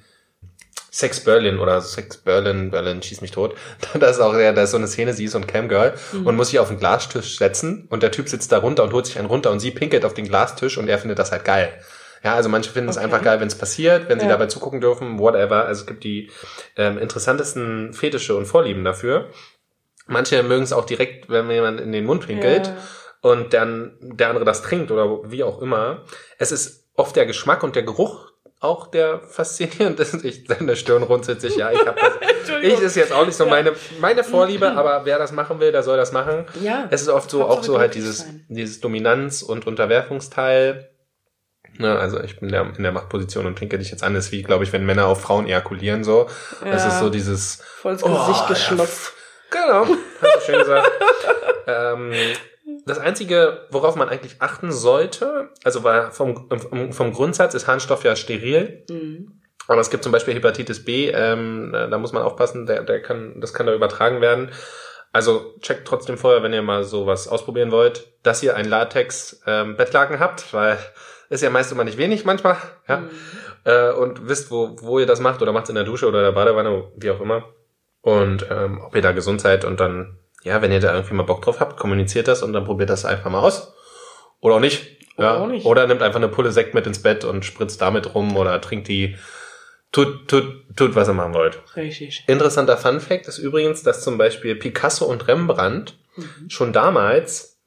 [0.98, 3.56] Sex Berlin oder Sex Berlin, Berlin, schieß mich tot.
[4.00, 6.26] Da ist auch, ja, da ist so eine Szene, sie ist so ein Camgirl Mhm.
[6.26, 9.06] und muss sich auf den Glastisch setzen und der Typ sitzt da runter und holt
[9.06, 11.72] sich einen runter und sie pinkelt auf den Glastisch und er findet das halt geil.
[12.24, 13.06] Ja, also manche finden es Okay.
[13.06, 14.32] einfach geil, wenn es passiert, wenn sie Ja.
[14.32, 15.66] dabei zugucken dürfen, whatever.
[15.66, 16.32] Also es gibt die
[16.76, 19.30] ähm, interessantesten Fetische und Vorlieben dafür.
[20.08, 22.78] Manche mögen es auch direkt, wenn jemand in den Mund pinkelt Ja.
[23.22, 26.06] und dann der andere das trinkt oder wie auch immer.
[26.40, 28.27] Es ist oft der Geschmack und der Geruch
[28.60, 30.14] auch der faszinierend ist.
[30.24, 32.14] Ich, seine Stirn runzelt sich, ja, ich habe das.
[32.40, 32.78] Entschuldigung.
[32.78, 35.84] ich ist jetzt auch nicht so meine, meine Vorliebe, aber wer das machen will, der
[35.84, 36.46] soll das machen.
[36.62, 36.88] Ja.
[36.90, 38.46] Es ist oft so, auch so halt dieses, sein.
[38.50, 40.90] dieses Dominanz- und Unterwerfungsteil.
[41.80, 44.64] Ne, also ich bin in der Machtposition und pinke dich jetzt an, ist wie, glaube
[44.64, 46.28] ich, wenn Männer auf Frauen ejakulieren, so.
[46.66, 46.88] Es Ja.
[46.88, 48.86] ist so dieses, Voll ins Oh, Gesicht ja.
[49.50, 49.86] Genau,
[50.22, 50.92] hast du schön gesagt.
[51.68, 52.12] ähm,
[52.86, 56.50] Das Einzige, worauf man eigentlich achten sollte, also weil vom,
[56.92, 58.84] vom Grundsatz ist Harnstoff ja steril.
[58.90, 59.42] Mhm.
[59.68, 63.42] Aber es gibt zum Beispiel Hepatitis B, ähm, da muss man aufpassen, der, der kann,
[63.42, 64.52] das kann da übertragen werden.
[65.12, 70.20] Also checkt trotzdem vorher, wenn ihr mal sowas ausprobieren wollt, dass ihr ein Latex-Bettlaken ähm,
[70.20, 70.78] habt, weil
[71.30, 72.58] ist ja meist immer nicht wenig manchmal,
[72.88, 72.98] ja.
[72.98, 73.10] Mhm.
[73.66, 76.20] Äh, und wisst, wo, wo ihr das macht oder macht es in der Dusche oder
[76.20, 77.44] in der Badewanne, wie auch immer.
[78.02, 81.24] Und ähm, ob ihr da gesund seid und dann, ja, wenn ihr da irgendwie mal
[81.24, 83.74] Bock drauf habt, kommuniziert das und dann probiert das einfach mal aus.
[84.40, 84.98] Oder auch nicht.
[85.18, 85.38] Oder ja.
[85.38, 85.66] Auch nicht.
[85.66, 88.88] Oder nimmt einfach eine Pulle Sekt mit ins Bett und spritzt damit rum oder trinkt
[88.88, 89.16] die
[89.92, 91.60] Tut, tut, tut, was ihr machen wollt.
[91.76, 92.24] Richtig.
[92.28, 96.50] Interessanter Fun Fact ist übrigens, dass zum Beispiel Picasso und Rembrandt mhm.
[96.50, 97.58] schon damals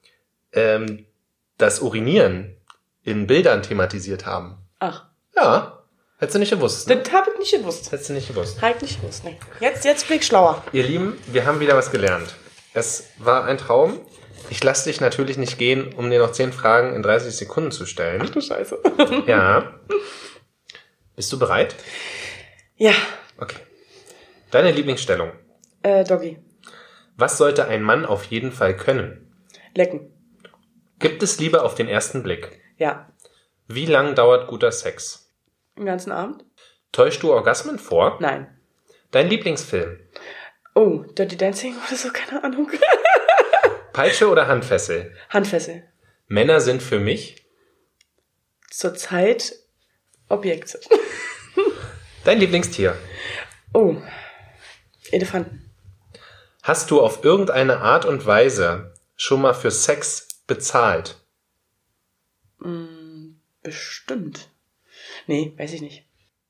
[0.52, 1.06] ähm,
[1.56, 2.56] das Urinieren
[3.02, 4.58] in Bildern thematisiert haben.
[4.78, 5.06] Ach.
[5.34, 5.82] Ja.
[6.18, 6.88] Hättest du nicht gewusst.
[6.88, 6.98] Ne?
[6.98, 7.90] Das habe ich nicht gewusst.
[7.90, 8.60] Hättest du nicht gewusst.
[8.60, 9.36] Halt nicht gewusst, ne.
[9.58, 10.62] Jetzt, jetzt bin ich schlauer.
[10.72, 12.34] Ihr Lieben, wir haben wieder was gelernt.
[12.72, 14.00] Es war ein Traum.
[14.48, 17.86] Ich lasse dich natürlich nicht gehen, um dir noch zehn Fragen in 30 Sekunden zu
[17.86, 18.22] stellen.
[18.24, 18.78] Ach du Scheiße.
[19.26, 19.74] ja.
[21.16, 21.74] Bist du bereit?
[22.76, 22.92] Ja.
[23.38, 23.58] Okay.
[24.50, 25.32] Deine Lieblingsstellung?
[25.82, 26.38] Äh, Doggy.
[27.16, 29.30] Was sollte ein Mann auf jeden Fall können?
[29.74, 30.12] Lecken.
[30.98, 32.60] Gibt es Liebe auf den ersten Blick?
[32.78, 33.12] Ja.
[33.68, 35.30] Wie lang dauert guter Sex?
[35.76, 36.44] Den ganzen Abend?
[36.92, 38.16] Täuschst du Orgasmen vor?
[38.20, 38.58] Nein.
[39.10, 39.98] Dein Lieblingsfilm?
[40.80, 42.70] Oh, Dirty Dancing oder so, keine Ahnung.
[43.92, 45.14] Peitsche oder Handfessel?
[45.28, 45.86] Handfessel.
[46.26, 47.44] Männer sind für mich?
[48.70, 49.56] Zurzeit
[50.30, 50.80] Objekte.
[52.24, 52.96] Dein Lieblingstier?
[53.74, 53.96] Oh,
[55.10, 55.70] Elefanten.
[56.62, 61.18] Hast du auf irgendeine Art und Weise schon mal für Sex bezahlt?
[62.60, 64.48] Mm, bestimmt.
[65.26, 66.06] Nee, weiß ich nicht.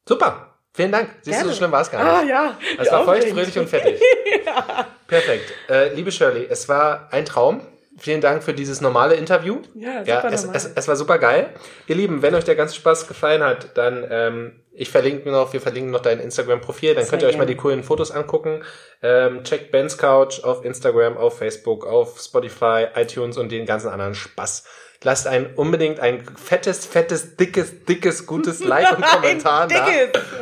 [0.06, 0.49] Super.
[0.80, 1.10] Vielen Dank.
[1.20, 1.44] Siehst Gerne.
[1.44, 2.32] du, so schlimm war es gar nicht.
[2.32, 2.58] Ah, ja.
[2.78, 4.00] Es war feucht, fröhlich und fertig.
[4.46, 4.86] ja.
[5.06, 5.52] Perfekt.
[5.68, 7.60] Äh, liebe Shirley, es war ein Traum.
[7.98, 9.60] Vielen Dank für dieses normale Interview.
[9.74, 11.50] Ja, super ja es, es, es, war super geil.
[11.86, 15.60] Ihr Lieben, wenn euch der ganze Spaß gefallen hat, dann ähm, ich verlinke noch, wir
[15.60, 18.62] verlinken noch dein Instagram-Profil, dann Sehr könnt ihr euch mal die coolen Fotos angucken.
[19.02, 24.14] Ähm, checkt Ben's Couch auf Instagram, auf Facebook, auf Spotify, iTunes und den ganzen anderen
[24.14, 24.64] Spaß.
[25.02, 29.86] Lasst ein unbedingt ein fettes, fettes, dickes, dickes, gutes Like und Kommentar da.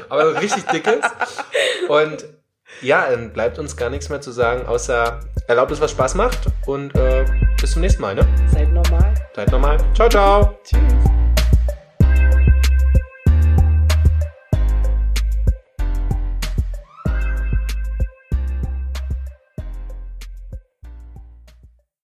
[0.09, 1.01] Aber richtig dickes.
[1.89, 2.25] Und
[2.83, 6.39] ja, dann bleibt uns gar nichts mehr zu sagen, außer erlaubt es, was Spaß macht.
[6.67, 7.25] Und äh,
[7.61, 8.27] bis zum nächsten Mal, ne?
[8.53, 9.15] Seid normal.
[9.35, 9.79] Seid normal.
[9.95, 10.59] Ciao, ciao.
[10.65, 11.28] Tschüss.